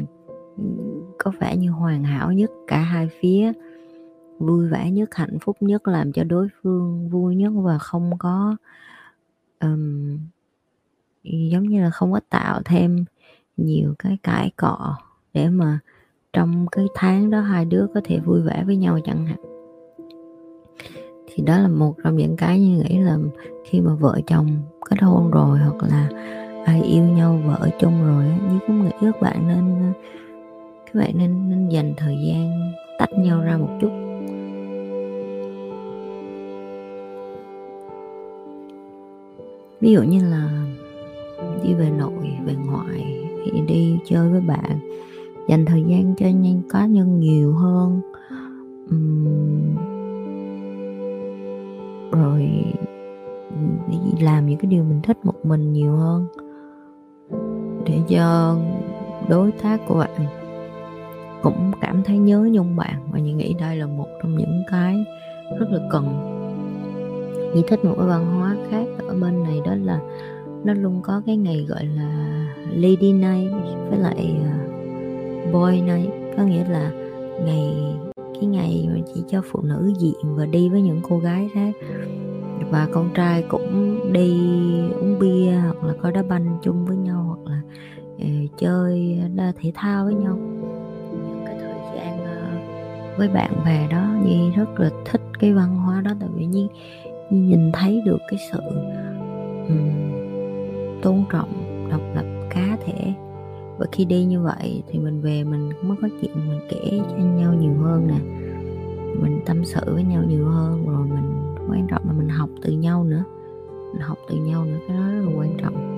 có 1.18 1.32
vẻ 1.40 1.56
như 1.56 1.70
hoàn 1.70 2.04
hảo 2.04 2.32
nhất 2.32 2.50
cả 2.66 2.78
hai 2.78 3.08
phía. 3.20 3.52
Vui 4.38 4.68
vẻ 4.68 4.90
nhất 4.90 5.14
hạnh 5.14 5.38
phúc 5.40 5.56
nhất 5.60 5.88
làm 5.88 6.12
cho 6.12 6.24
đối 6.24 6.48
phương 6.62 7.08
vui 7.08 7.36
nhất 7.36 7.52
và 7.56 7.78
không 7.78 8.10
có 8.18 8.56
um, 9.60 10.18
giống 11.24 11.62
như 11.62 11.82
là 11.82 11.90
không 11.90 12.12
có 12.12 12.20
tạo 12.30 12.62
thêm 12.64 13.04
nhiều 13.56 13.94
cái 13.98 14.18
cãi 14.22 14.50
cọ 14.56 14.96
để 15.34 15.48
mà 15.48 15.78
trong 16.32 16.66
cái 16.72 16.86
tháng 16.94 17.30
đó 17.30 17.40
hai 17.40 17.64
đứa 17.64 17.86
có 17.94 18.00
thể 18.04 18.18
vui 18.18 18.42
vẻ 18.42 18.64
với 18.66 18.76
nhau 18.76 18.98
chẳng 19.04 19.26
hạn. 19.26 19.38
Thì 21.26 21.42
đó 21.42 21.58
là 21.58 21.68
một 21.68 21.94
trong 22.04 22.16
những 22.16 22.36
cái 22.36 22.60
như 22.60 22.78
nghĩ 22.78 22.98
là 22.98 23.18
khi 23.64 23.80
mà 23.80 23.94
vợ 23.94 24.20
chồng 24.26 24.46
kết 24.90 25.02
hôn 25.02 25.30
rồi 25.30 25.58
hoặc 25.58 25.82
là 25.82 26.08
ai 26.66 26.82
yêu 26.82 27.04
nhau 27.04 27.40
và 27.44 27.54
ở 27.54 27.70
chung 27.78 28.06
rồi 28.06 28.24
như 28.24 28.58
cũng 28.66 28.84
nghĩ 28.84 28.90
các 29.00 29.20
bạn 29.20 29.48
nên 29.48 29.64
ờ, 29.80 29.92
các 30.86 30.94
bạn 30.94 31.10
nên 31.14 31.50
nên 31.50 31.68
dành 31.68 31.94
thời 31.96 32.16
gian 32.26 32.72
tách 32.98 33.12
nhau 33.12 33.40
ra 33.40 33.56
một 33.56 33.68
chút. 33.80 33.90
Ví 39.80 39.92
dụ 39.92 40.02
như 40.02 40.30
là 40.30 40.66
đi 41.62 41.74
về 41.74 41.90
nội 41.90 42.38
về 42.46 42.54
ngoại 42.66 43.28
thì 43.44 43.60
đi 43.60 43.98
chơi 44.06 44.28
với 44.28 44.40
bạn 44.40 44.78
dành 45.48 45.64
thời 45.64 45.84
gian 45.88 46.14
cho 46.16 46.26
nhân 46.26 46.62
cá 46.70 46.86
nhân 46.86 47.20
nhiều 47.20 47.52
hơn. 47.52 48.00
Uhm, 48.94 49.76
rồi 52.10 52.50
đi 53.90 53.98
làm 54.20 54.46
những 54.46 54.58
cái 54.58 54.70
điều 54.70 54.84
mình 54.84 55.00
thích 55.02 55.18
một 55.24 55.46
mình 55.46 55.72
nhiều 55.72 55.96
hơn 55.96 56.26
để 57.88 57.98
cho 58.08 58.56
đối 59.28 59.52
tác 59.52 59.80
của 59.88 59.94
bạn. 59.94 60.26
Cũng 61.42 61.72
cảm 61.80 62.02
thấy 62.02 62.18
nhớ 62.18 62.48
nhung 62.52 62.76
bạn 62.76 63.00
và 63.12 63.18
như 63.18 63.34
nghĩ 63.34 63.54
đây 63.60 63.76
là 63.76 63.86
một 63.86 64.06
trong 64.22 64.36
những 64.36 64.62
cái 64.70 65.04
rất 65.58 65.66
là 65.70 65.78
cần. 65.90 66.32
Nhi 67.54 67.62
thích 67.68 67.84
một 67.84 67.94
cái 67.98 68.06
văn 68.06 68.26
hóa 68.26 68.56
khác 68.70 68.86
ở 69.08 69.14
bên 69.14 69.42
này 69.42 69.60
đó 69.64 69.74
là 69.74 70.00
nó 70.64 70.74
luôn 70.74 71.00
có 71.02 71.22
cái 71.26 71.36
ngày 71.36 71.66
gọi 71.68 71.84
là 71.84 72.26
Lady 72.72 73.12
Night 73.12 73.52
với 73.90 73.98
lại 73.98 74.36
ờ, 74.42 74.58
Boy 75.52 75.80
Night. 75.80 76.10
Có 76.36 76.42
nghĩa 76.42 76.64
là 76.68 76.90
ngày, 77.44 77.96
cái 78.16 78.46
ngày 78.46 78.88
mà 78.94 79.00
chỉ 79.14 79.22
cho 79.28 79.42
phụ 79.50 79.62
nữ 79.62 79.92
diện 79.98 80.36
và 80.36 80.46
đi 80.46 80.68
với 80.68 80.82
những 80.82 81.00
cô 81.08 81.18
gái 81.18 81.50
khác 81.54 81.74
và 82.70 82.88
con 82.92 83.10
trai 83.14 83.44
cũng 83.48 84.00
đi 84.12 84.32
uống 85.00 85.18
bia 85.18 85.52
hoặc 85.52 85.84
là 85.84 85.94
coi 86.02 86.12
đá 86.12 86.22
banh 86.22 86.58
chung 86.62 86.86
với 86.86 86.96
nhau 86.96 87.22
hoặc 87.22 87.52
là 87.52 87.60
uh, 88.14 88.58
chơi 88.58 89.20
đa 89.34 89.52
thể 89.60 89.72
thao 89.74 90.04
với 90.04 90.14
nhau. 90.14 90.38
Những 91.12 91.42
cái 91.46 91.56
thời 91.60 91.78
gian 91.96 92.20
uh, 92.22 93.18
với 93.18 93.28
bạn 93.28 93.52
bè 93.64 93.88
đó 93.90 94.08
Nhi 94.24 94.50
rất 94.56 94.80
là 94.80 94.90
thích 95.04 95.22
cái 95.38 95.52
văn 95.52 95.76
hóa 95.76 96.00
đó. 96.00 96.10
Tại 96.20 96.28
vì 96.34 96.46
Nhi 96.46 96.68
nhìn 97.30 97.72
thấy 97.72 98.02
được 98.04 98.18
cái 98.30 98.38
sự 98.52 98.60
um, 99.68 99.90
tôn 101.02 101.24
trọng 101.32 101.50
độc 101.90 102.00
lập 102.14 102.46
cá 102.50 102.76
thể. 102.86 103.12
Và 103.78 103.86
khi 103.92 104.04
đi 104.04 104.24
như 104.24 104.40
vậy 104.40 104.82
thì 104.88 104.98
mình 104.98 105.20
về 105.20 105.44
mình 105.44 105.70
mới 105.82 105.96
có 106.02 106.08
chuyện 106.20 106.32
mình 106.34 106.60
kể 106.68 107.00
cho 107.10 107.16
nhau 107.16 107.54
nhiều 107.54 107.74
hơn 107.82 108.06
nè. 108.06 108.18
Mình 109.22 109.40
tâm 109.46 109.64
sự 109.64 109.80
với 109.94 110.04
nhau 110.04 110.22
nhiều 110.28 110.46
hơn 110.46 110.86
rồi 110.86 111.06
mình 111.06 111.55
quan 111.70 111.86
trọng 111.86 112.02
là 112.06 112.12
mình 112.12 112.28
học 112.28 112.50
từ 112.62 112.72
nhau 112.72 113.04
nữa. 113.04 113.24
Mình 113.92 114.02
học 114.02 114.18
từ 114.28 114.36
nhau 114.36 114.64
nữa 114.64 114.78
cái 114.88 114.96
đó 114.96 115.02
rất 115.02 115.20
là 115.20 115.32
quan 115.38 115.56
trọng. 115.62 115.96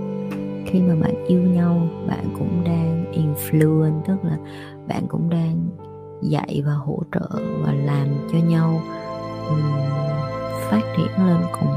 Khi 0.67 0.83
mà 0.83 0.95
bạn 1.03 1.27
yêu 1.27 1.43
nhau 1.43 1.89
bạn 2.09 2.25
cũng 2.39 2.65
đang 2.65 3.05
influence 3.13 4.01
tức 4.07 4.17
là 4.25 4.39
bạn 4.89 5.07
cũng 5.09 5.31
đang 5.31 5.69
dạy 6.23 6.63
và 6.67 6.73
hỗ 6.73 7.03
trợ 7.13 7.29
và 7.65 7.73
làm 7.73 8.09
cho 8.33 8.39
nhau 8.39 8.81
um, 9.49 9.61
phát 10.71 10.83
triển 10.97 11.27
lên 11.27 11.41
cùng. 11.61 11.75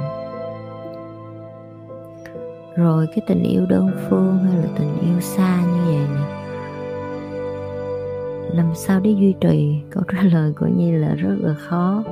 Rồi 2.75 3.07
cái 3.07 3.25
tình 3.27 3.43
yêu 3.43 3.65
đơn 3.65 3.91
phương 4.09 4.37
hay 4.37 4.57
là 4.57 4.67
tình 4.77 4.97
yêu 5.01 5.19
xa 5.19 5.61
như 5.61 5.81
vậy 5.85 6.07
nè? 6.15 6.40
Làm 8.53 8.75
sao 8.75 8.99
để 8.99 9.11
duy 9.11 9.35
trì? 9.41 9.81
Câu 9.89 10.03
trả 10.11 10.21
lời 10.21 10.53
của 10.59 10.67
nhi 10.67 10.91
là 10.91 11.15
rất 11.15 11.35
là 11.39 11.53
khó. 11.53 12.03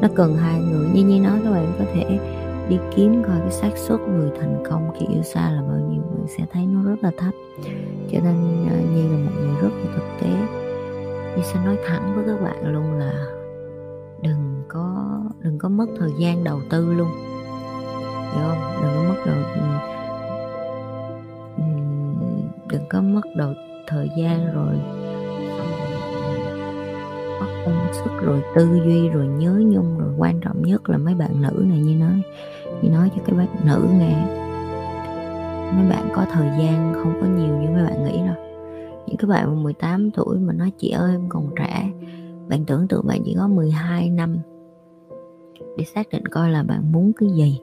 Nó 0.00 0.08
cần 0.14 0.36
hai 0.36 0.60
người. 0.60 0.88
Như 0.92 1.04
nhi 1.04 1.20
nói, 1.20 1.40
các 1.44 1.50
bạn 1.50 1.72
có 1.78 1.84
thể 1.94 2.18
đi 2.68 2.78
kiếm 2.94 3.22
coi 3.26 3.40
cái 3.40 3.50
xác 3.50 3.76
suất 3.76 4.00
người 4.00 4.30
thành 4.40 4.62
công 4.70 4.90
khi 4.98 5.06
yêu 5.06 5.22
xa 5.22 5.50
là 5.50 5.62
bao 5.62 5.80
nhiêu. 5.90 6.02
Mình 6.18 6.26
sẽ 6.38 6.44
thấy 6.52 6.66
nó 6.66 6.82
rất 6.82 6.96
là 7.02 7.10
thấp. 7.18 7.34
Cho 8.12 8.18
nên 8.24 8.66
à, 8.68 8.76
nhi 8.94 9.02
là 9.08 9.16
một 9.16 9.30
người 9.40 9.54
rất 9.62 9.70
là 9.84 9.92
thực 9.94 10.06
tế. 10.20 10.30
Nhi 11.36 11.42
sẽ 11.42 11.60
nói 11.64 11.76
thẳng 11.86 12.12
với 12.14 12.24
các 12.26 12.44
bạn 12.44 12.72
luôn 12.72 12.92
là 12.92 13.26
đừng 14.22 14.62
có 14.68 15.06
đừng 15.40 15.58
có 15.58 15.68
mất 15.68 15.86
thời 15.98 16.10
gian 16.18 16.44
đầu 16.44 16.60
tư 16.70 16.92
luôn. 16.92 17.08
Hiểu 18.34 18.44
không? 18.48 18.58
Đừng 18.82 18.92
có 18.94 19.02
mất 19.08 19.20
đầu 19.26 19.36
ừ, 19.54 19.60
ừ, 21.56 21.62
đừng 22.68 22.88
có 22.88 23.00
mất 23.00 23.26
đầu 23.36 23.54
thời 23.86 24.10
gian 24.18 24.54
rồi 24.54 24.74
công 27.74 27.92
sức, 27.92 28.10
rồi 28.22 28.42
tư 28.54 28.68
duy, 28.84 29.08
rồi 29.08 29.26
nhớ 29.26 29.62
nhung, 29.66 29.98
rồi 29.98 30.14
quan 30.18 30.40
trọng 30.40 30.62
nhất 30.62 30.88
là 30.88 30.98
mấy 30.98 31.14
bạn 31.14 31.42
nữ 31.42 31.64
này 31.68 31.78
như 31.78 31.94
nói 31.94 32.22
như 32.82 32.90
nói 32.90 33.10
cho 33.16 33.22
các 33.26 33.36
bạn 33.36 33.48
nữ 33.64 33.88
nghe. 33.98 34.26
Mấy 35.76 35.90
bạn 35.90 36.08
có 36.14 36.26
thời 36.32 36.48
gian 36.58 36.94
không 36.94 37.12
có 37.20 37.26
nhiều 37.26 37.56
như 37.56 37.70
mấy 37.70 37.84
bạn 37.84 38.04
nghĩ 38.04 38.18
đâu. 38.26 38.36
Những 39.06 39.16
cái 39.16 39.28
bạn 39.28 39.62
18 39.62 40.10
tuổi 40.10 40.38
mà 40.38 40.52
nói, 40.52 40.72
chị 40.78 40.90
ơi, 40.90 41.12
em 41.12 41.28
còn 41.28 41.46
trẻ. 41.56 41.90
Bạn 42.48 42.64
tưởng 42.64 42.88
tượng 42.88 43.06
bạn 43.06 43.20
chỉ 43.24 43.34
có 43.38 43.48
12 43.48 44.10
năm 44.10 44.36
để 45.78 45.84
xác 45.84 46.08
định 46.08 46.26
coi 46.26 46.50
là 46.50 46.62
bạn 46.62 46.92
muốn 46.92 47.12
cái 47.20 47.28
gì. 47.28 47.60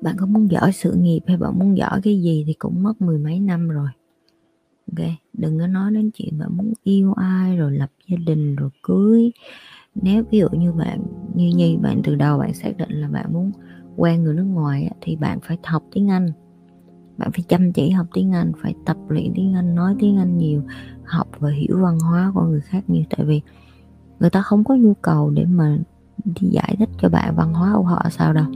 Bạn 0.00 0.16
có 0.18 0.26
muốn 0.26 0.50
giỏi 0.50 0.72
sự 0.72 0.92
nghiệp 0.92 1.20
hay 1.26 1.36
bạn 1.36 1.58
muốn 1.58 1.76
giỏi 1.76 2.00
cái 2.02 2.22
gì 2.22 2.44
thì 2.46 2.54
cũng 2.58 2.82
mất 2.82 3.00
mười 3.00 3.18
mấy 3.18 3.40
năm 3.40 3.68
rồi 3.68 3.88
ok, 4.86 5.08
đừng 5.32 5.58
có 5.58 5.66
nói 5.66 5.90
đến 5.92 6.10
chuyện 6.14 6.38
bạn 6.38 6.56
muốn 6.56 6.72
yêu 6.82 7.12
ai 7.12 7.56
rồi 7.56 7.72
lập 7.72 7.90
gia 8.08 8.16
đình 8.26 8.56
rồi 8.56 8.70
cưới. 8.82 9.30
Nếu 9.94 10.24
ví 10.30 10.38
dụ 10.38 10.48
như 10.52 10.72
bạn, 10.72 11.02
như 11.34 11.48
như 11.56 11.78
bạn 11.82 12.00
từ 12.04 12.14
đầu 12.14 12.38
bạn 12.38 12.54
xác 12.54 12.76
định 12.76 12.90
là 12.90 13.08
bạn 13.08 13.32
muốn 13.32 13.52
quen 13.96 14.22
người 14.22 14.34
nước 14.34 14.44
ngoài 14.44 14.90
thì 15.00 15.16
bạn 15.16 15.38
phải 15.42 15.58
học 15.64 15.82
tiếng 15.92 16.10
anh. 16.10 16.26
Bạn 17.18 17.32
phải 17.32 17.44
chăm 17.48 17.72
chỉ 17.72 17.90
học 17.90 18.06
tiếng 18.14 18.32
anh, 18.32 18.52
phải 18.62 18.74
tập 18.86 18.96
luyện 19.08 19.32
tiếng 19.34 19.54
anh, 19.54 19.74
nói 19.74 19.94
tiếng 19.98 20.18
anh 20.18 20.38
nhiều, 20.38 20.62
học 21.04 21.28
và 21.38 21.50
hiểu 21.50 21.78
văn 21.82 21.98
hóa 21.98 22.32
của 22.34 22.42
người 22.42 22.60
khác 22.60 22.90
nhiều. 22.90 23.04
Tại 23.10 23.26
vì 23.26 23.40
người 24.20 24.30
ta 24.30 24.42
không 24.42 24.64
có 24.64 24.74
nhu 24.74 24.94
cầu 24.94 25.30
để 25.30 25.44
mà 25.44 25.78
đi 26.24 26.48
giải 26.50 26.76
thích 26.78 26.88
cho 26.98 27.08
bạn 27.08 27.36
văn 27.36 27.54
hóa 27.54 27.72
của 27.76 27.82
họ 27.82 28.06
sao 28.10 28.32
đâu. 28.32 28.46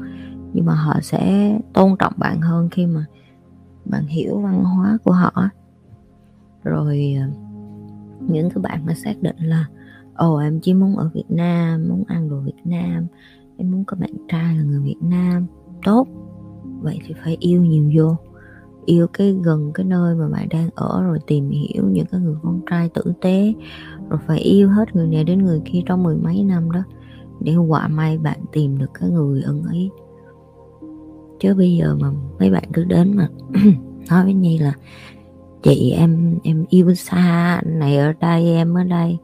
Nhưng 0.53 0.67
mà 0.67 0.75
họ 0.75 1.01
sẽ 1.03 1.59
tôn 1.73 1.97
trọng 1.99 2.13
bạn 2.17 2.41
hơn 2.41 2.69
khi 2.71 2.87
mà 2.87 3.05
bạn 3.85 4.07
hiểu 4.07 4.41
văn 4.41 4.65
hóa 4.65 4.99
của 5.05 5.13
họ 5.13 5.51
rồi 6.65 7.17
ờ, 7.21 7.27
những 8.21 8.51
cái 8.51 8.63
bạn 8.63 8.87
mà 8.87 8.95
xác 8.95 9.23
định 9.23 9.37
là 9.39 9.67
ồ 10.15 10.35
oh, 10.35 10.43
em 10.43 10.61
chỉ 10.61 10.75
muốn 10.75 10.97
ở 10.97 11.11
Việt 11.15 11.25
Nam 11.29 11.89
muốn 11.89 12.05
ăn 12.09 12.29
đồ 12.29 12.41
Việt 12.41 12.61
Nam 12.65 13.07
em 13.61 13.71
muốn 13.71 13.85
có 13.85 13.97
bạn 14.01 14.11
trai 14.29 14.57
là 14.57 14.63
người 14.63 14.81
Việt 14.81 15.03
Nam. 15.03 15.47
Tốt. 15.85 16.07
Vậy 16.81 16.99
thì 17.07 17.15
phải 17.25 17.37
yêu 17.41 17.65
nhiều 17.65 17.91
vô. 17.97 18.17
Yêu 18.87 19.07
cái 19.13 19.37
gần 19.43 19.71
cái 19.75 19.87
nơi 19.87 20.15
mà 20.15 20.29
bạn 20.29 20.49
đang 20.49 20.69
ở 20.75 21.03
rồi 21.03 21.19
tìm 21.27 21.51
hiểu 21.51 21.85
những 21.89 22.07
cái 22.07 22.21
người 22.21 22.35
con 22.43 22.61
trai 22.71 22.89
tử 22.89 23.13
tế. 23.21 23.55
Rồi 24.09 24.21
phải 24.27 24.39
yêu 24.39 24.69
hết 24.69 24.97
người 24.97 25.07
này 25.07 25.25
đến 25.25 25.45
người 25.45 25.63
kia 25.65 25.81
trong 25.87 26.03
mười 26.03 26.17
mấy 26.17 26.43
năm 26.43 26.71
đó 26.71 26.83
để 27.41 27.57
quả 27.57 27.89
may 27.89 28.19
bạn 28.19 28.39
tìm 28.53 28.79
được 28.79 28.91
cái 28.95 29.11
người 29.11 29.43
ưng 29.43 29.65
ý. 29.73 29.91
Chứ 31.41 31.55
bây 31.55 31.77
giờ 31.77 31.97
mà 32.01 32.11
mấy 32.39 32.51
bạn 32.51 32.65
cứ 32.73 32.85
đến 32.85 33.17
mà 33.17 33.29
nói 34.11 34.25
với 34.25 34.35
nhi 34.35 34.59
là 34.59 34.75
chị 35.63 35.91
em 35.91 36.39
em 36.43 36.65
yêu 36.69 36.95
xa, 36.95 37.61
này 37.67 37.97
ở 37.97 38.13
đây, 38.21 38.55
em 38.55 38.75
ở 38.75 38.85
đây. 38.85 39.19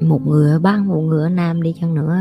Một 0.00 0.26
người 0.26 0.50
ở 0.50 0.58
bắc, 0.58 0.80
một 0.80 1.00
người 1.00 1.22
ở 1.22 1.28
nam 1.28 1.62
đi 1.62 1.74
chăng 1.80 1.94
nữa, 1.94 2.16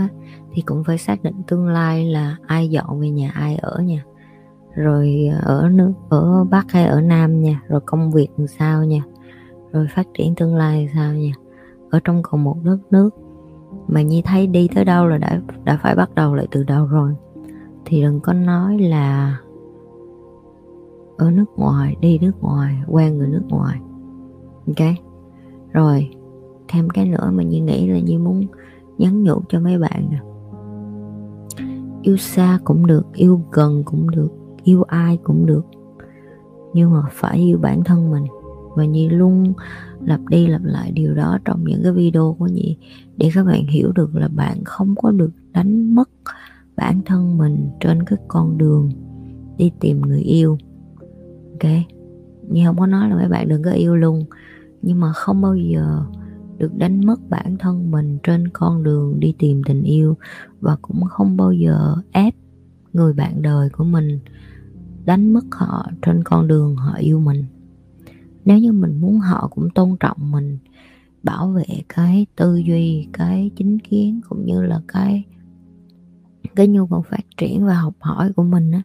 thì 0.54 0.62
cũng 0.62 0.84
phải 0.84 0.98
xác 0.98 1.24
định 1.24 1.36
tương 1.48 1.68
lai 1.68 2.06
là 2.06 2.38
ai 2.48 2.70
dọn 2.70 3.00
về 3.00 3.10
nhà, 3.10 3.32
ai 3.36 3.56
ở 3.56 3.80
nha. 3.80 4.04
Rồi 4.76 5.30
ở 5.42 5.70
nước, 5.70 5.94
ở 6.10 6.44
bắc 6.44 6.72
hay 6.72 6.86
ở 6.86 7.02
nam 7.02 7.42
nha, 7.42 7.62
rồi 7.68 7.82
công 7.86 8.12
việc 8.12 8.28
làm 8.38 8.48
sao 8.48 8.86
nha, 8.86 9.02
rồi 9.72 9.88
phát 9.96 10.08
triển 10.14 10.36
tương 10.36 10.56
lai 10.56 10.86
làm 10.86 10.96
sao 10.96 11.14
nha. 11.14 11.32
Ở 11.90 12.00
trong 12.04 12.24
cùng 12.24 12.44
một 12.44 12.58
đất 12.64 12.78
nước, 12.92 13.10
mà 13.88 14.02
nhi 14.02 14.22
thấy 14.26 14.48
đi 14.48 14.68
tới 14.76 14.86
đâu 14.86 15.08
là 15.08 15.18
đã 15.18 15.40
đã 15.64 15.80
phải 15.84 15.96
bắt 15.96 16.16
đầu 16.16 16.36
lại 16.36 16.48
từ 16.52 16.64
đầu 16.64 16.86
rồi. 16.86 17.16
Thì 17.86 18.02
đừng 18.02 18.20
có 18.20 18.34
nói 18.34 18.80
là 18.80 19.38
ở 21.22 21.32
nước 21.32 21.46
ngoài, 21.56 21.96
đi 22.02 22.20
nước 22.20 22.32
ngoài 22.42 22.76
quen 22.88 23.18
người 23.18 23.28
nước 23.28 23.44
ngoài. 23.50 23.80
Ok? 24.68 24.96
Rồi, 25.72 26.10
thêm 26.68 26.90
cái 26.90 27.06
nữa 27.06 27.32
mà 27.34 27.44
như 27.44 27.62
nghĩ 27.62 27.88
là 27.88 28.00
như 28.00 28.20
muốn 28.20 28.46
nhắn 28.98 29.24
nhủ 29.24 29.42
cho 29.50 29.60
mấy 29.60 29.80
bạn 29.80 30.10
nè. 30.12 30.20
Yêu 32.02 32.18
xa 32.18 32.60
cũng 32.64 32.88
được, 32.88 33.14
yêu 33.14 33.42
gần 33.52 33.84
cũng 33.86 34.12
được, 34.12 34.30
yêu 34.64 34.84
ai 34.84 35.18
cũng 35.24 35.46
được. 35.46 35.66
Nhưng 36.74 36.94
mà 36.94 37.02
phải 37.12 37.38
yêu 37.38 37.58
bản 37.62 37.84
thân 37.84 38.12
mình. 38.12 38.26
Và 38.76 38.86
như 38.86 39.10
luôn 39.10 39.54
lặp 40.02 40.20
đi 40.30 40.48
lặp 40.48 40.62
lại 40.64 40.92
điều 40.92 41.14
đó 41.14 41.38
trong 41.46 41.64
những 41.64 41.80
cái 41.84 41.92
video 41.92 42.36
của 42.40 42.48
nhị 42.48 42.78
để 43.18 43.30
các 43.34 43.46
bạn 43.46 43.66
hiểu 43.66 43.92
được 43.92 44.16
là 44.16 44.28
bạn 44.28 44.64
không 44.64 44.96
có 44.96 45.12
được 45.12 45.32
đánh 45.54 45.96
mất 45.96 46.10
bản 46.76 47.02
thân 47.06 47.38
mình 47.38 47.70
trên 47.80 48.04
cái 48.04 48.20
con 48.28 48.58
đường 48.58 48.90
đi 49.58 49.72
tìm 49.80 50.02
người 50.02 50.22
yêu 50.22 50.58
ok. 51.64 51.72
Nhưng 52.50 52.66
không 52.66 52.80
có 52.80 52.88
nói 52.88 53.10
là 53.10 53.16
mấy 53.16 53.28
bạn 53.28 53.48
đừng 53.48 53.64
có 53.64 53.72
yêu 53.72 53.96
luôn 53.96 54.26
nhưng 54.82 55.00
mà 55.00 55.14
không 55.14 55.42
bao 55.42 55.56
giờ 55.56 56.06
được 56.58 56.78
đánh 56.78 57.06
mất 57.06 57.30
bản 57.30 57.58
thân 57.58 57.92
mình 57.92 58.18
trên 58.24 58.48
con 58.48 58.84
đường 58.84 59.20
đi 59.20 59.34
tìm 59.40 59.62
tình 59.66 59.84
yêu. 59.84 60.18
Và 60.60 60.78
cũng 60.82 61.04
không 61.10 61.38
bao 61.38 61.52
giờ 61.52 61.96
ép 62.12 62.36
người 62.94 63.14
bạn 63.14 63.42
đời 63.42 63.70
của 63.70 63.84
mình 63.84 64.20
đánh 65.06 65.34
mất 65.34 65.46
họ 65.52 65.88
trên 66.02 66.24
con 66.24 66.48
đường 66.48 66.76
họ 66.76 66.94
yêu 66.94 67.20
mình. 67.20 67.46
Nếu 68.46 68.58
như 68.58 68.72
mình 68.72 69.02
muốn 69.02 69.20
họ 69.20 69.48
cũng 69.52 69.70
tôn 69.70 69.96
trọng 70.00 70.32
mình, 70.32 70.58
bảo 71.24 71.50
vệ 71.50 71.84
cái 71.90 72.26
tư 72.36 72.56
duy, 72.56 73.08
cái 73.14 73.52
chính 73.56 73.80
kiến, 73.80 74.22
cũng 74.30 74.46
như 74.46 74.62
là 74.62 74.82
cái 74.88 75.24
cái 76.56 76.68
nhu 76.68 76.88
cầu 76.88 77.02
phát 77.02 77.26
triển 77.38 77.66
và 77.66 77.76
học 77.76 77.94
hỏi 78.00 78.34
của 78.34 78.44
mình 78.44 78.72
á, 78.72 78.82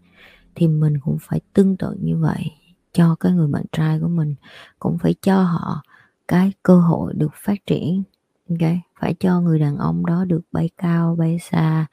thì 0.54 0.68
mình 0.68 1.00
cũng 1.00 1.16
phải 1.20 1.40
tương 1.54 1.76
tự 1.76 1.96
như 2.02 2.16
vậy 2.16 2.50
cho 2.96 3.14
cái 3.20 3.32
người 3.32 3.48
bạn 3.48 3.64
trai 3.72 4.00
của 4.00 4.08
mình, 4.08 4.34
cũng 4.78 4.98
phải 4.98 5.14
cho 5.22 5.42
họ 5.42 5.82
cái 6.28 6.52
cơ 6.62 6.80
hội 6.80 7.14
được 7.16 7.32
phát 7.34 7.66
triển, 7.66 8.02
ok? 8.50 8.70
Phải 9.00 9.14
cho 9.20 9.40
người 9.40 9.58
đàn 9.58 9.76
ông 9.76 10.06
đó 10.06 10.24
được 10.24 10.40
bay 10.52 10.70
cao, 10.76 11.16
bay 11.18 11.38
xa, 11.38 11.86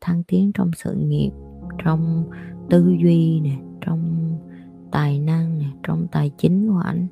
thăng 0.00 0.22
tiến 0.22 0.52
trong 0.54 0.70
sự 0.76 0.94
nghiệp, 0.94 1.30
trong 1.84 2.30
tư 2.70 2.96
duy 3.02 3.40
nè, 3.40 3.56
trong 3.80 4.32
tài 4.92 5.18
năng 5.18 5.58
nè, 5.58 5.66
trong 5.82 6.06
tài 6.12 6.30
chính 6.38 6.68
của 6.68 6.82
ảnh, 6.84 7.06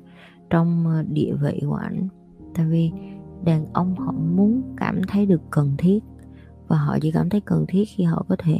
trong 0.49 0.87
ờ, 0.87 1.03
địa 1.03 1.33
vị 1.41 1.61
của 1.65 1.75
ảnh. 1.75 2.07
Tại 2.55 2.65
vì 2.65 2.91
đàn 3.45 3.65
ông 3.73 3.95
họ 3.95 4.11
muốn 4.11 4.75
cảm 4.77 5.01
thấy 5.07 5.25
được 5.25 5.41
cần 5.49 5.75
thiết 5.77 5.99
và 6.67 6.77
họ 6.77 6.97
chỉ 7.01 7.11
cảm 7.11 7.29
thấy 7.29 7.41
cần 7.41 7.65
thiết 7.67 7.85
khi 7.87 8.03
họ 8.03 8.25
có 8.29 8.35
thể 8.39 8.57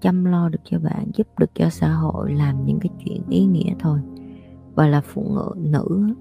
chăm 0.00 0.24
lo 0.24 0.48
được 0.48 0.60
cho 0.64 0.78
bạn, 0.78 1.10
giúp 1.14 1.26
được 1.38 1.50
cho 1.54 1.70
xã 1.70 1.92
hội, 1.92 2.32
làm 2.32 2.66
những 2.66 2.80
cái 2.80 2.90
chuyện 3.04 3.22
ý 3.28 3.44
nghĩa 3.44 3.74
thôi 3.78 4.00
và 4.78 4.86
là 4.86 5.00
phụ 5.00 5.38
nữ. 5.56 6.14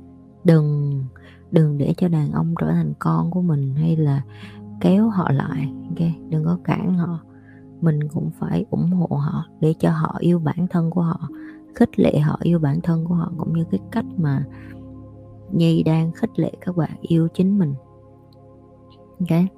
Đừng 0.44 1.04
đừng 1.52 1.78
để 1.78 1.94
cho 1.98 2.08
đàn 2.08 2.32
ông 2.32 2.54
trở 2.62 2.68
thành 2.68 2.94
con 3.00 3.32
của 3.32 3.42
mình 3.42 3.76
hay 3.76 3.96
là 3.96 4.22
kéo 4.82 5.10
họ 5.10 5.32
lại, 5.32 5.74
ok? 5.90 6.08
Đừng 6.30 6.46
có 6.46 6.58
cản 6.64 6.94
họ. 6.94 7.20
Mình 7.82 8.00
cũng 8.14 8.30
phải 8.40 8.66
ủng 8.70 8.92
hộ 8.92 9.18
họ 9.18 9.46
để 9.60 9.74
cho 9.80 9.92
họ 9.92 10.16
yêu 10.20 10.40
bản 10.40 10.68
thân 10.70 10.90
của 10.90 11.02
họ, 11.02 11.30
khích 11.76 12.00
lệ 12.00 12.20
họ 12.20 12.38
yêu 12.42 12.60
bản 12.60 12.82
thân 12.82 13.06
của 13.06 13.16
họ 13.16 13.32
cũng 13.38 13.54
như 13.54 13.64
cái 13.72 13.80
cách 13.92 14.06
mà 14.18 14.46
nhi 15.52 15.84
đang 15.84 16.12
khích 16.12 16.40
lệ 16.40 16.52
các 16.62 16.78
bạn 16.78 16.98
yêu 17.02 17.28
chính 17.34 17.60
mình. 17.60 17.74
Ok? 19.20 19.57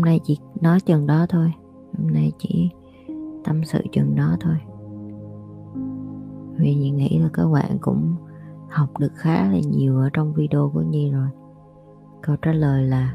Hôm 0.00 0.04
nay 0.04 0.20
chị 0.24 0.38
nói 0.60 0.80
chừng 0.80 1.06
đó 1.06 1.26
thôi. 1.28 1.52
Hôm 1.98 2.06
nay 2.06 2.32
chỉ 2.38 2.70
tâm 3.44 3.64
sự 3.64 3.78
chừng 3.92 4.14
đó 4.16 4.36
thôi. 4.40 4.56
Vì 6.56 6.76
chị 6.80 6.90
nghĩ 6.90 7.18
là 7.18 7.28
các 7.32 7.46
bạn 7.52 7.78
cũng 7.80 8.14
học 8.68 8.98
được 8.98 9.12
khá 9.14 9.50
là 9.50 9.58
nhiều 9.70 9.98
ở 9.98 10.10
trong 10.12 10.32
video 10.32 10.70
của 10.74 10.82
Nhi 10.82 11.10
rồi. 11.10 11.28
Câu 12.22 12.36
trả 12.42 12.52
lời 12.52 12.84
là 12.84 13.14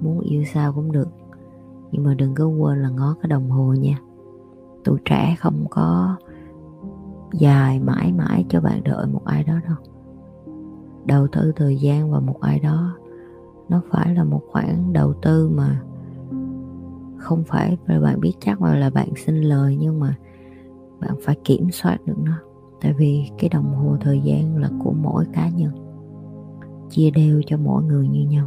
muốn 0.00 0.20
yêu 0.20 0.44
sao 0.44 0.72
cũng 0.72 0.92
được, 0.92 1.08
nhưng 1.90 2.04
mà 2.04 2.14
đừng 2.14 2.34
có 2.34 2.46
quên 2.46 2.82
là 2.82 2.88
ngó 2.88 3.14
cái 3.22 3.28
đồng 3.28 3.50
hồ 3.50 3.74
nha. 3.74 3.98
Tuổi 4.84 4.98
trẻ 5.04 5.36
không 5.38 5.64
có 5.70 6.16
dài 7.32 7.80
mãi 7.80 8.12
mãi 8.12 8.44
cho 8.48 8.60
bạn 8.60 8.84
đợi 8.84 9.06
một 9.06 9.24
ai 9.24 9.44
đó 9.44 9.54
đâu. 9.68 9.76
Đầu 11.04 11.26
tư 11.32 11.52
thời 11.56 11.76
gian 11.76 12.10
vào 12.10 12.20
một 12.20 12.40
ai 12.40 12.60
đó 12.60 12.96
nó 13.70 13.82
phải 13.90 14.14
là 14.14 14.24
một 14.24 14.40
khoản 14.50 14.92
đầu 14.92 15.12
tư 15.22 15.48
mà 15.48 15.82
không 17.16 17.44
phải 17.44 17.78
là 17.86 18.00
bạn 18.00 18.20
biết 18.20 18.32
chắc 18.40 18.60
mà 18.60 18.76
là 18.76 18.90
bạn 18.90 19.08
xin 19.16 19.36
lời, 19.36 19.76
nhưng 19.80 20.00
mà 20.00 20.16
bạn 21.00 21.14
phải 21.22 21.36
kiểm 21.44 21.70
soát 21.70 21.98
được 22.06 22.18
nó. 22.24 22.38
Tại 22.80 22.92
vì 22.92 23.30
cái 23.38 23.50
đồng 23.50 23.74
hồ 23.74 23.96
thời 24.00 24.20
gian 24.20 24.56
là 24.56 24.70
của 24.84 24.92
mỗi 24.92 25.24
cá 25.32 25.48
nhân, 25.48 25.72
chia 26.90 27.10
đều 27.10 27.42
cho 27.46 27.56
mỗi 27.56 27.82
người 27.82 28.08
như 28.08 28.26
nhau. 28.26 28.46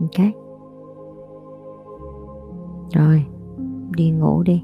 Ok. 0.00 0.26
Rồi, 2.94 3.26
đi 3.96 4.10
ngủ 4.10 4.42
đi. 4.42 4.62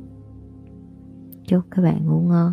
Chúc 1.46 1.64
các 1.70 1.82
bạn 1.82 2.06
ngủ 2.06 2.20
ngon. 2.20 2.52